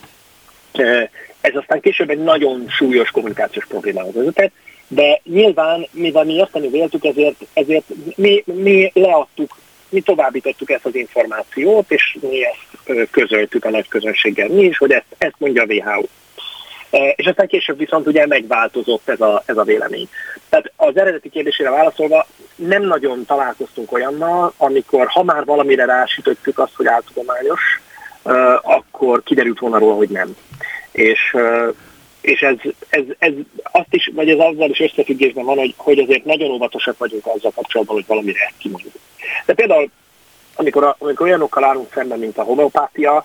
Ez 1.41 1.55
aztán 1.55 1.81
később 1.81 2.11
egy 2.11 2.23
nagyon 2.23 2.65
súlyos 2.69 3.11
kommunikációs 3.11 3.67
problémához 3.67 4.15
vezetett, 4.15 4.53
de 4.89 5.21
nyilván, 5.25 5.87
mivel 5.91 6.25
mi 6.25 6.35
érteni 6.35 6.69
véltük, 6.69 7.05
ezért, 7.05 7.37
ezért 7.53 7.85
mi, 8.17 8.45
mi 8.47 8.91
leadtuk, 8.95 9.57
mi 9.89 10.01
továbbítottuk 10.01 10.71
ezt 10.71 10.85
az 10.87 10.95
információt, 10.95 11.91
és 11.91 12.17
mi 12.21 12.45
ezt 12.45 13.11
közöltük 13.11 13.65
a 13.65 13.71
nagy 13.71 13.89
közönséggel 13.89 14.49
mi 14.49 14.63
is, 14.63 14.79
hogy 14.79 14.91
ezt, 14.91 15.07
ezt 15.19 15.35
mondja 15.39 15.63
a 15.63 15.67
WHO. 15.67 16.07
És 17.17 17.27
aztán 17.27 17.47
később 17.47 17.79
viszont 17.79 18.07
ugye 18.07 18.27
megváltozott 18.27 19.09
ez 19.09 19.21
a, 19.21 19.43
ez 19.47 19.57
a 19.57 19.63
vélemény. 19.63 20.09
Tehát 20.49 20.73
az 20.77 20.97
eredeti 20.97 21.31
kérdésére 21.31 21.71
válaszolva 21.71 22.27
nem 22.55 22.83
nagyon 22.83 23.25
találkoztunk 23.27 23.93
olyannal, 23.93 24.53
amikor 24.57 25.07
ha 25.07 25.23
már 25.23 25.45
valamire 25.45 25.85
rásütöttük 25.85 26.59
azt, 26.59 26.75
hogy 26.77 26.87
áltudományos, 26.87 27.81
akkor 28.63 29.23
kiderült 29.23 29.59
volna 29.59 29.79
róla, 29.79 29.95
hogy 29.95 30.09
nem. 30.09 30.37
És 30.91 31.37
és 32.29 32.41
ez, 32.43 32.57
ez, 32.89 33.03
ez 33.19 33.33
azt 33.63 33.87
is, 33.91 34.11
vagy 34.15 34.29
ez 34.29 34.39
azzal 34.39 34.71
is 34.71 34.81
összefüggésben 34.81 35.45
van, 35.45 35.57
hogy, 35.57 35.75
hogy 35.77 35.99
azért 35.99 36.25
nagyon 36.25 36.51
óvatosak 36.51 36.99
vagyunk 36.99 37.27
azzal 37.27 37.53
kapcsolatban, 37.55 37.97
hogy 37.97 38.07
valamire 38.07 38.53
kimondjuk. 38.59 38.93
De 39.47 39.55
például, 39.55 39.91
amikor, 40.55 40.85
a, 40.85 40.97
amikor 40.99 41.27
olyanokkal 41.27 41.65
állunk 41.65 41.93
szemben, 41.95 42.19
mint 42.19 42.39
a 42.39 42.43
homeopátia, 42.43 43.25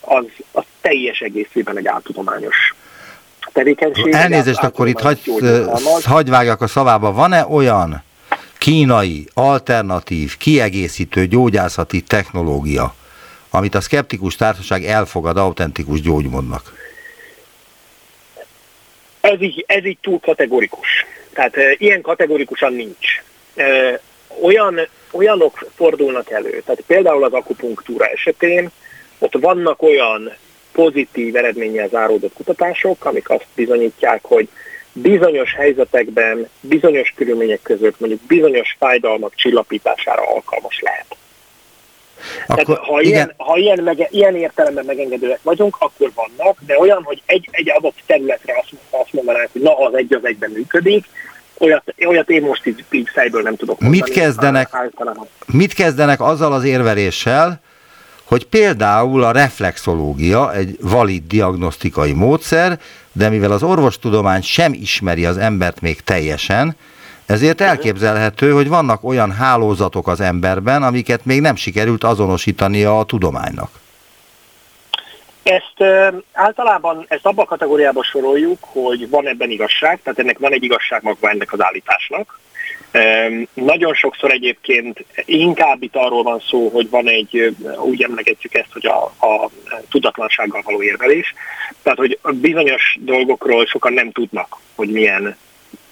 az, 0.00 0.24
az 0.52 0.64
teljes 0.80 1.20
egészében 1.20 1.78
egy 1.78 1.86
áltudományos 1.86 2.74
tevékenység. 3.52 4.14
Elnézést, 4.14 4.62
akkor 4.62 4.88
itt 4.88 5.00
hagy, 5.00 5.20
hagy 6.04 6.28
vágjak 6.28 6.60
a 6.60 6.66
szavába. 6.66 7.12
Van-e 7.12 7.46
olyan 7.46 8.02
kínai, 8.58 9.28
alternatív, 9.34 10.36
kiegészítő 10.36 11.26
gyógyászati 11.26 12.00
technológia, 12.00 12.94
amit 13.50 13.74
a 13.74 13.80
szkeptikus 13.80 14.36
társaság 14.36 14.84
elfogad 14.84 15.36
autentikus 15.36 16.00
gyógymódnak? 16.00 16.85
Ez 19.32 19.42
így, 19.42 19.64
ez 19.66 19.84
így 19.84 19.98
túl 20.00 20.20
kategorikus. 20.20 21.06
Tehát 21.32 21.56
e, 21.56 21.74
ilyen 21.78 22.00
kategorikusan 22.00 22.72
nincs. 22.72 23.22
E, 23.54 24.00
olyan, 24.42 24.80
olyanok 25.10 25.66
fordulnak 25.74 26.30
elő, 26.30 26.62
tehát 26.64 26.82
például 26.86 27.24
az 27.24 27.32
akupunktúra 27.32 28.06
esetén, 28.06 28.70
ott 29.18 29.34
vannak 29.40 29.82
olyan 29.82 30.32
pozitív 30.72 31.36
eredménnyel 31.36 31.88
záródott 31.88 32.32
kutatások, 32.32 33.04
amik 33.04 33.30
azt 33.30 33.46
bizonyítják, 33.54 34.24
hogy 34.24 34.48
bizonyos 34.92 35.54
helyzetekben, 35.54 36.48
bizonyos 36.60 37.12
körülmények 37.16 37.62
között 37.62 38.00
mondjuk 38.00 38.20
bizonyos 38.20 38.76
fájdalmak 38.78 39.34
csillapítására 39.34 40.22
alkalmas 40.22 40.80
lehet. 40.80 41.16
Akkor, 42.46 42.64
Tehát, 42.64 42.80
ha, 42.80 43.00
igen. 43.00 43.12
ilyen, 43.12 43.34
ha 43.36 43.56
ilyen, 43.56 43.82
mege, 43.82 44.08
ilyen 44.10 44.36
értelemben 44.36 44.84
megengedőek 44.84 45.38
vagyunk, 45.42 45.76
akkor 45.78 46.10
vannak, 46.14 46.58
de 46.66 46.78
olyan, 46.78 47.02
hogy 47.02 47.22
egy, 47.26 47.48
egy 47.50 47.70
adott 47.70 47.96
területre 48.06 48.54
azt, 48.62 48.72
azt 48.90 49.12
mondanánk, 49.12 49.48
hogy 49.52 49.62
na, 49.62 49.78
az 49.78 49.94
egy 49.94 50.14
az 50.14 50.24
egyben 50.24 50.50
működik, 50.50 51.04
olyat, 51.58 51.94
olyat 52.06 52.30
én 52.30 52.42
most 52.42 52.66
így, 52.66 52.84
így 52.90 53.08
fejből 53.12 53.42
nem 53.42 53.56
tudok 53.56 53.80
mondani. 53.80 54.02
Mit 54.02 54.14
kezdenek, 54.14 54.68
mit 55.46 55.72
kezdenek 55.72 56.20
azzal 56.20 56.52
az 56.52 56.64
érveléssel, 56.64 57.60
hogy 58.24 58.46
például 58.46 59.22
a 59.22 59.30
reflexológia 59.30 60.54
egy 60.54 60.76
valid 60.80 61.22
diagnosztikai 61.26 62.12
módszer, 62.12 62.78
de 63.12 63.28
mivel 63.28 63.52
az 63.52 63.62
orvostudomány 63.62 64.42
sem 64.42 64.72
ismeri 64.72 65.24
az 65.24 65.36
embert 65.36 65.80
még 65.80 66.00
teljesen, 66.00 66.76
ezért 67.26 67.60
elképzelhető, 67.60 68.50
hogy 68.50 68.68
vannak 68.68 69.04
olyan 69.04 69.32
hálózatok 69.32 70.08
az 70.08 70.20
emberben, 70.20 70.82
amiket 70.82 71.24
még 71.24 71.40
nem 71.40 71.56
sikerült 71.56 72.04
azonosítania 72.04 72.98
a 72.98 73.04
tudománynak. 73.04 73.70
Ezt 75.42 75.90
általában 76.32 77.04
ezt 77.08 77.26
abba 77.26 77.42
a 77.42 77.46
kategóriába 77.46 78.02
soroljuk, 78.02 78.58
hogy 78.60 79.10
van 79.10 79.26
ebben 79.26 79.50
igazság, 79.50 80.00
tehát 80.02 80.18
ennek 80.18 80.38
van 80.38 80.52
egy 80.52 80.62
igazság 80.62 81.02
maga 81.02 81.30
ennek 81.30 81.52
az 81.52 81.62
állításnak. 81.62 82.40
Nagyon 83.54 83.94
sokszor 83.94 84.30
egyébként 84.30 85.04
inkább 85.24 85.82
itt 85.82 85.96
arról 85.96 86.22
van 86.22 86.40
szó, 86.48 86.68
hogy 86.68 86.90
van 86.90 87.08
egy, 87.08 87.56
úgy 87.78 88.02
emlegetjük 88.02 88.54
ezt, 88.54 88.72
hogy 88.72 88.86
a, 88.86 89.04
a 89.04 89.50
tudatlansággal 89.90 90.62
való 90.64 90.82
érvelés. 90.82 91.34
Tehát, 91.82 91.98
hogy 91.98 92.18
bizonyos 92.34 92.96
dolgokról 93.00 93.66
sokan 93.66 93.92
nem 93.92 94.12
tudnak, 94.12 94.56
hogy 94.74 94.90
milyen 94.90 95.36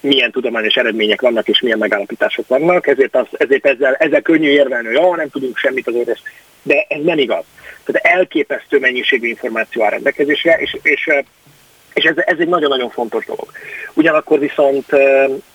milyen 0.05 0.31
tudományos 0.31 0.75
eredmények 0.75 1.21
vannak 1.21 1.49
és 1.49 1.61
milyen 1.61 1.79
megállapítások 1.79 2.49
vannak, 2.49 2.87
ezért, 2.87 3.17
az, 3.17 3.27
ezért 3.31 3.67
ezzel, 3.67 3.95
ezzel 3.95 4.23
könnyű 4.23 4.49
érvelni, 4.49 4.87
hogy 4.87 4.97
oh, 4.97 5.17
nem 5.17 5.29
tudunk 5.29 5.57
semmit 5.57 5.87
az 5.87 5.95
orvos. 5.95 6.19
De 6.63 6.87
ez 6.89 7.03
nem 7.03 7.19
igaz. 7.19 7.45
Tehát 7.85 8.17
elképesztő 8.17 8.79
mennyiségű 8.79 9.29
információ 9.29 9.83
áll 9.83 9.91
rendelkezésre, 9.91 10.57
és, 10.57 10.77
és, 10.83 11.11
és 11.95 12.05
ez, 12.05 12.17
ez 12.17 12.39
egy 12.39 12.49
nagyon-nagyon 12.49 12.91
fontos 12.91 13.25
dolog. 13.25 13.47
Ugyanakkor 13.95 14.39
viszont 14.39 14.87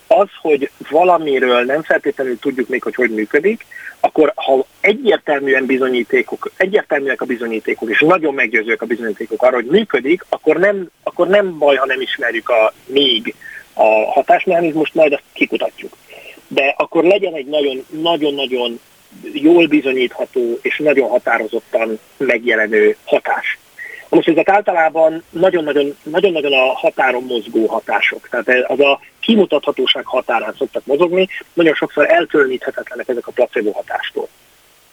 az, 0.08 0.28
hogy 0.42 0.70
valamiről 0.90 1.64
nem 1.64 1.84
feltétlenül 1.84 2.40
tudjuk 2.40 2.68
még, 2.68 2.84
hogy 2.84 2.96
hogy 2.96 3.10
működik, 3.10 3.66
akkor 4.00 4.32
ha 4.36 4.66
egyértelműen 4.82 5.66
bizonyítékok, 5.66 6.52
egyértelműek 6.58 7.22
a 7.22 7.26
bizonyítékok, 7.26 7.90
és 7.90 8.00
nagyon 8.00 8.34
meggyőzőek 8.34 8.82
a 8.82 8.86
bizonyítékok 8.86 9.44
arra, 9.44 9.56
hogy 9.56 9.66
működik, 9.66 10.26
akkor 10.30 10.58
nem, 10.58 10.90
akkor 11.04 11.28
nem 11.28 11.58
baj, 11.58 11.76
ha 11.76 11.86
nem 11.86 12.02
ismerjük 12.02 12.50
a 12.50 12.74
még 12.86 13.36
a 13.74 14.12
hatásmechanizmust, 14.12 14.94
majd 14.94 15.14
azt 15.14 15.24
kikutatjuk. 15.34 15.98
De 16.48 16.74
akkor 16.78 17.04
legyen 17.04 17.34
egy 17.34 17.48
nagyon-nagyon 17.90 18.80
jól 19.34 19.68
bizonyítható 19.68 20.60
és 20.62 20.78
nagyon 20.78 21.10
határozottan 21.10 22.00
megjelenő 22.18 22.96
hatás. 23.06 23.58
Most 24.10 24.28
ezek 24.28 24.50
általában 24.50 25.24
nagyon-nagyon 25.30 26.54
a 26.54 26.74
határon 26.74 27.24
mozgó 27.24 27.66
hatások. 27.66 28.28
Tehát 28.30 28.70
az 28.70 28.80
a 28.80 29.00
kimutathatóság 29.20 30.06
határán 30.06 30.56
szoktak 30.58 30.86
mozogni, 30.86 31.28
nagyon 31.54 31.74
sokszor 31.74 32.12
elkülöníthetetlenek 32.12 33.08
ezek 33.08 33.28
a 33.28 33.32
placebo 33.32 33.72
hatástól. 33.72 34.28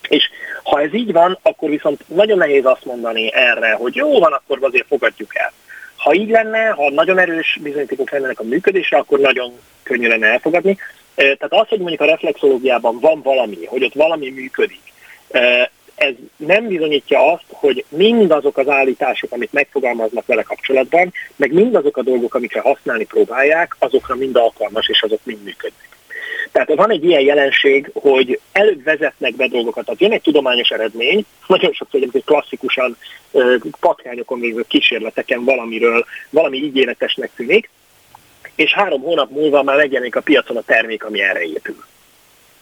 És 0.08 0.30
ha 0.62 0.80
ez 0.80 0.94
így 0.94 1.12
van, 1.12 1.38
akkor 1.42 1.70
viszont 1.70 2.04
nagyon 2.06 2.38
nehéz 2.38 2.64
azt 2.64 2.84
mondani 2.84 3.32
erre, 3.34 3.72
hogy 3.72 3.94
jó 3.94 4.18
van, 4.18 4.32
akkor 4.32 4.58
azért 4.60 4.86
fogadjuk 4.86 5.36
el. 5.36 5.52
Ha 5.96 6.14
így 6.14 6.30
lenne, 6.30 6.68
ha 6.68 6.90
nagyon 6.90 7.18
erős 7.18 7.58
bizonyítékok 7.62 8.10
lennének 8.10 8.40
a 8.40 8.44
működésre, 8.44 8.96
akkor 8.96 9.18
nagyon 9.18 9.52
könnyű 9.82 10.08
lenne 10.08 10.26
elfogadni. 10.26 10.78
Tehát 11.14 11.52
az, 11.52 11.68
hogy 11.68 11.78
mondjuk 11.78 12.00
a 12.00 12.06
reflexológiában 12.06 13.00
van 13.00 13.22
valami, 13.22 13.64
hogy 13.66 13.84
ott 13.84 13.94
valami 13.94 14.30
működik, 14.30 14.80
ez 15.94 16.14
nem 16.36 16.66
bizonyítja 16.66 17.32
azt, 17.32 17.44
hogy 17.48 17.84
mindazok 17.88 18.58
az 18.58 18.68
állítások, 18.68 19.32
amit 19.32 19.52
megfogalmaznak 19.52 20.26
vele 20.26 20.42
kapcsolatban, 20.42 21.12
meg 21.36 21.52
mindazok 21.52 21.96
a 21.96 22.02
dolgok, 22.02 22.34
amikre 22.34 22.60
használni 22.60 23.04
próbálják, 23.04 23.76
azokra 23.78 24.14
mind 24.14 24.36
alkalmas, 24.36 24.88
és 24.88 25.02
azok 25.02 25.20
mind 25.22 25.42
működnek. 25.42 25.95
Tehát 26.56 26.74
van 26.74 26.90
egy 26.90 27.04
ilyen 27.04 27.20
jelenség, 27.20 27.90
hogy 27.92 28.40
előbb 28.52 28.82
vezetnek 28.82 29.34
be 29.34 29.48
dolgokat. 29.48 29.84
Tehát 29.84 30.00
jön 30.00 30.12
egy 30.12 30.22
tudományos 30.22 30.68
eredmény, 30.68 31.24
nagyon 31.46 31.72
sokszor 31.72 32.00
egyébként 32.00 32.24
klasszikusan 32.24 32.96
patkányokon 33.80 34.40
végző 34.40 34.64
kísérleteken 34.68 35.44
valamiről, 35.44 36.04
valami 36.30 36.56
ígéretesnek 36.56 37.30
tűnik, 37.34 37.70
és 38.54 38.72
három 38.72 39.00
hónap 39.00 39.30
múlva 39.30 39.62
már 39.62 39.76
megjelenik 39.76 40.16
a 40.16 40.20
piacon 40.20 40.56
a 40.56 40.62
termék, 40.62 41.04
ami 41.04 41.22
erre 41.22 41.42
épül. 41.42 41.84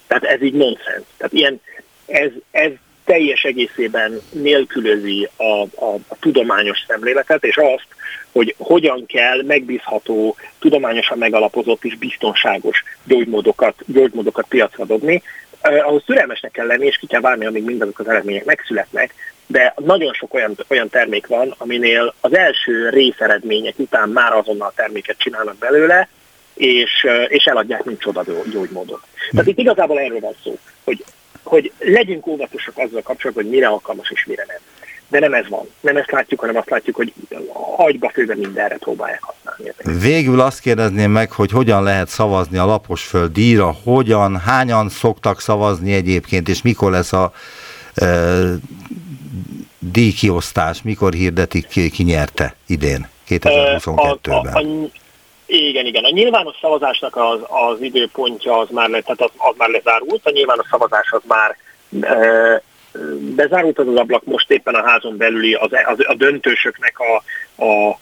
Tehát 0.07 0.25
ez 0.25 0.43
így 0.43 0.55
nonsens. 0.55 1.05
Tehát 1.17 1.33
ilyen, 1.33 1.61
ez, 2.07 2.31
ez 2.51 2.71
teljes 3.05 3.43
egészében 3.43 4.21
nélkülözi 4.31 5.29
a, 5.37 5.63
a, 5.85 5.95
a 6.09 6.17
tudományos 6.21 6.85
szemléletet, 6.89 7.45
és 7.45 7.57
azt, 7.57 7.87
hogy 8.33 8.55
hogyan 8.59 9.07
kell 9.07 9.43
megbízható, 9.43 10.37
tudományosan 10.59 11.19
megalapozott 11.19 11.85
és 11.85 11.97
biztonságos 11.97 12.85
gyógymódokat, 13.05 13.75
gyógymódokat 13.87 14.47
piacra 14.49 14.85
dobni. 14.85 15.23
Eh, 15.61 15.89
ahhoz 15.89 16.03
türelmesnek 16.07 16.51
kell 16.51 16.67
lenni, 16.67 16.87
és 16.87 16.97
ki 16.97 17.07
kell 17.07 17.21
várni, 17.21 17.47
amíg 17.47 17.65
mindazok 17.65 17.99
az 17.99 18.09
eredmények 18.09 18.45
megszületnek, 18.45 19.15
de 19.47 19.75
nagyon 19.77 20.13
sok 20.13 20.35
olyan, 20.35 20.57
olyan 20.69 20.89
termék 20.89 21.27
van, 21.27 21.55
aminél 21.59 22.15
az 22.21 22.37
első 22.37 22.89
részeredmények 22.89 23.79
után 23.79 24.09
már 24.09 24.33
azonnal 24.33 24.73
terméket 24.77 25.19
csinálnak 25.19 25.57
belőle, 25.57 26.09
és, 26.55 27.07
és 27.29 27.45
eladják, 27.45 27.85
mint 27.85 28.01
csoda 28.01 28.25
gyógymódot. 28.53 29.03
Tehát 29.31 29.47
itt 29.47 29.59
igazából 29.59 29.99
erről 29.99 30.21
van 30.21 30.35
szó, 30.43 30.59
hogy, 30.85 31.05
hogy 31.45 31.73
legyünk 31.79 32.27
óvatosak 32.27 32.79
azzal 32.79 33.03
kapcsolatban, 33.03 33.45
hogy 33.45 33.53
mire 33.53 33.67
alkalmas 33.67 34.11
és 34.11 34.25
mire 34.25 34.45
nem. 34.47 34.57
De 35.09 35.19
nem 35.19 35.35
ez 35.35 35.49
van. 35.49 35.69
Nem 35.81 35.97
ezt 35.97 36.11
látjuk, 36.11 36.41
hanem 36.41 36.57
azt 36.57 36.71
látjuk, 36.71 36.97
hogy 36.97 37.13
agyba 37.77 38.11
főben 38.11 38.39
mindenre 38.39 38.77
próbálják 38.77 39.23
használni. 39.23 39.99
Végül 40.01 40.41
azt 40.41 40.61
kérdezném 40.61 41.11
meg, 41.11 41.33
hogy 41.33 41.51
hogyan 41.51 41.83
lehet 41.83 42.09
szavazni 42.09 42.59
a 42.59 42.67
Laposföld 42.67 43.33
díjra, 43.33 43.75
hogyan, 43.85 44.39
hányan 44.39 44.89
szoktak 44.89 45.41
szavazni 45.41 45.93
egyébként, 45.93 46.49
és 46.49 46.63
mikor 46.63 46.91
lesz 46.91 47.13
a 47.13 47.33
e, 47.95 48.07
díjkiosztás, 49.79 50.83
mikor 50.83 51.13
hirdetik 51.13 51.67
ki, 51.67 51.91
ki 51.91 52.03
nyerte 52.03 52.55
idén, 52.67 53.09
2022-ben? 53.29 54.91
Igen, 55.47 55.87
igen. 55.87 56.05
A 56.05 56.11
nyilvános 56.11 56.57
szavazásnak 56.61 57.17
az, 57.17 57.41
az 57.49 57.81
időpontja 57.81 58.59
az 58.59 58.69
már, 58.71 58.89
le, 58.89 59.01
tehát 59.01 59.21
az, 59.21 59.31
az 59.37 59.55
már 59.57 59.69
lezárult, 59.69 60.27
a 60.27 60.31
nyilvános 60.31 60.67
szavazás 60.71 61.13
az 61.13 61.23
már 61.27 61.57
e, 62.01 62.63
bezárult 63.19 63.79
az 63.79 63.89
az 63.89 63.97
ablak, 63.97 64.25
most 64.25 64.51
éppen 64.51 64.75
a 64.75 64.89
házon 64.89 65.17
belüli 65.17 65.55
az, 65.55 65.71
az, 65.87 65.99
a 66.07 66.15
döntősöknek 66.15 66.99
a, 66.99 67.15
a 67.65 67.99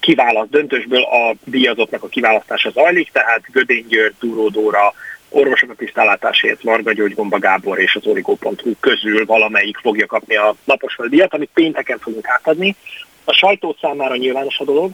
kiválaszt, 0.00 0.50
döntősből 0.50 1.02
a 1.02 1.34
díjazottnak 1.44 2.02
a 2.02 2.08
kiválasztása 2.08 2.70
zajlik, 2.70 3.10
tehát 3.12 3.42
Gödény 3.52 3.86
György, 3.88 4.14
Túró 4.18 4.48
Dóra, 4.48 4.94
orvosok 5.28 5.70
a 5.70 5.74
tisztálátásért, 5.74 6.62
Varga 6.62 6.92
György, 6.92 7.14
Gábor 7.28 7.78
és 7.78 7.94
az 7.94 8.06
Origo.hu 8.06 8.72
közül 8.80 9.26
valamelyik 9.26 9.76
fogja 9.76 10.06
kapni 10.06 10.36
a 10.36 10.54
napos 10.64 10.96
díjat, 11.08 11.34
amit 11.34 11.50
pénteken 11.54 11.98
fogunk 11.98 12.28
átadni. 12.28 12.76
A 13.24 13.32
sajtó 13.32 13.76
számára 13.80 14.16
nyilvános 14.16 14.58
a 14.58 14.64
dolog, 14.64 14.90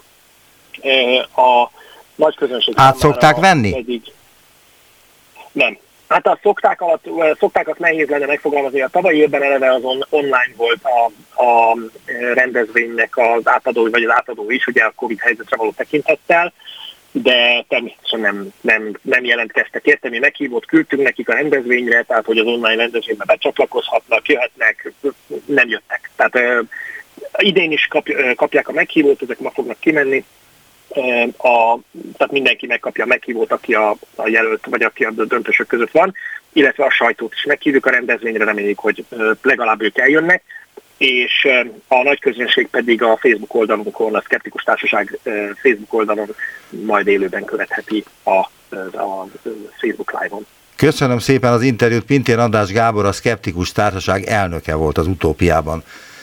a 1.37 1.71
nagy 2.15 2.37
közönség 2.37 2.75
Át 2.77 2.97
szokták 2.97 3.37
venni? 3.37 3.73
Pedig 3.73 4.03
nem. 5.53 5.79
Hát 6.09 6.27
a 6.27 6.39
szokták 6.43 6.81
alatt, 6.81 7.05
szoktákat 7.39 7.79
nehéz 7.79 8.09
lenne 8.09 8.27
megfogalmazni. 8.27 8.81
A 8.81 8.89
tavalyi 8.89 9.19
évben 9.19 9.43
eleve 9.43 9.73
az 9.73 9.83
on, 9.83 10.07
online 10.09 10.53
volt 10.57 10.81
a, 10.83 11.05
a 11.43 11.77
rendezvénynek 12.35 13.17
az 13.17 13.41
átadó, 13.45 13.91
vagy 13.91 14.05
az 14.05 14.13
átadó 14.13 14.51
is, 14.51 14.67
ugye 14.67 14.85
a 14.85 14.93
Covid 14.97 15.21
helyzetre 15.21 15.57
való 15.57 15.73
tekintettel, 15.77 16.53
de 17.13 17.65
természetesen 17.69 18.21
nem, 18.21 18.49
nem, 18.61 18.93
nem 19.03 19.25
jelentkeztek 19.25 19.85
érte. 19.85 20.09
Mi 20.09 20.19
meghívót 20.19 20.67
küldtünk 20.67 21.03
nekik 21.03 21.29
a 21.29 21.35
rendezvényre, 21.35 22.03
tehát 22.03 22.25
hogy 22.25 22.39
az 22.39 22.47
online 22.47 22.75
rendezvénybe 22.75 23.25
becsatlakozhatnak, 23.25 24.29
jöhetnek, 24.29 24.93
nem 25.45 25.69
jöttek. 25.69 26.11
Tehát 26.17 26.35
uh, 26.35 26.67
idén 27.39 27.73
is 27.73 27.87
kap, 27.87 28.09
uh, 28.09 28.35
kapják 28.35 28.69
a 28.69 28.73
meghívót, 28.73 29.23
ezek 29.23 29.39
ma 29.39 29.51
fognak 29.51 29.81
kimenni, 29.81 30.25
a, 31.37 31.79
tehát 32.17 32.33
mindenki 32.33 32.67
megkapja 32.67 33.05
a 33.05 33.07
meghívót, 33.07 33.53
aki 33.53 33.75
a, 33.75 33.97
a 34.15 34.29
jelölt, 34.29 34.67
vagy 34.67 34.83
aki 34.83 35.05
a 35.05 35.11
döntősök 35.11 35.67
között 35.67 35.91
van, 35.91 36.15
illetve 36.53 36.85
a 36.85 36.91
sajtót 36.91 37.33
is 37.35 37.45
meghívjuk 37.45 37.87
a 37.87 37.91
rendezvényre, 37.91 38.45
reméljük, 38.45 38.79
hogy 38.79 39.05
legalább 39.43 39.83
ők 39.83 39.99
eljönnek, 39.99 40.43
és 40.97 41.49
a 41.89 42.03
nagy 42.03 42.21
közönség 42.21 42.69
pedig 42.69 43.03
a 43.03 43.17
Facebook 43.21 43.55
oldalunkon, 43.55 44.15
a 44.15 44.21
Skeptikus 44.21 44.63
Társaság 44.63 45.19
Facebook 45.63 45.95
oldalon 45.95 46.35
majd 46.69 47.07
élőben 47.07 47.45
követheti 47.45 48.05
a, 48.23 48.37
a 48.97 49.27
Facebook 49.81 50.21
Live-on. 50.21 50.47
Köszönöm 50.77 51.19
szépen 51.19 51.53
az 51.53 51.63
interjút. 51.63 52.05
Pintér 52.05 52.39
András 52.39 52.73
Gábor, 52.73 53.05
a 53.05 53.13
Skeptikus 53.13 53.73
Társaság 53.73 54.25
elnöke 54.25 54.75
volt 54.75 54.99
az 54.99 55.07
utópiában. 55.07 55.83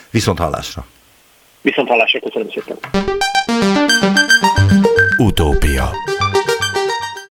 Viszont 0.09 0.39
hallásra! 0.39 0.85
Viszont 1.61 1.87
hallásra, 1.87 2.19
köszönöm 2.19 2.49
szépen! 2.49 2.77
Utópia 5.19 5.91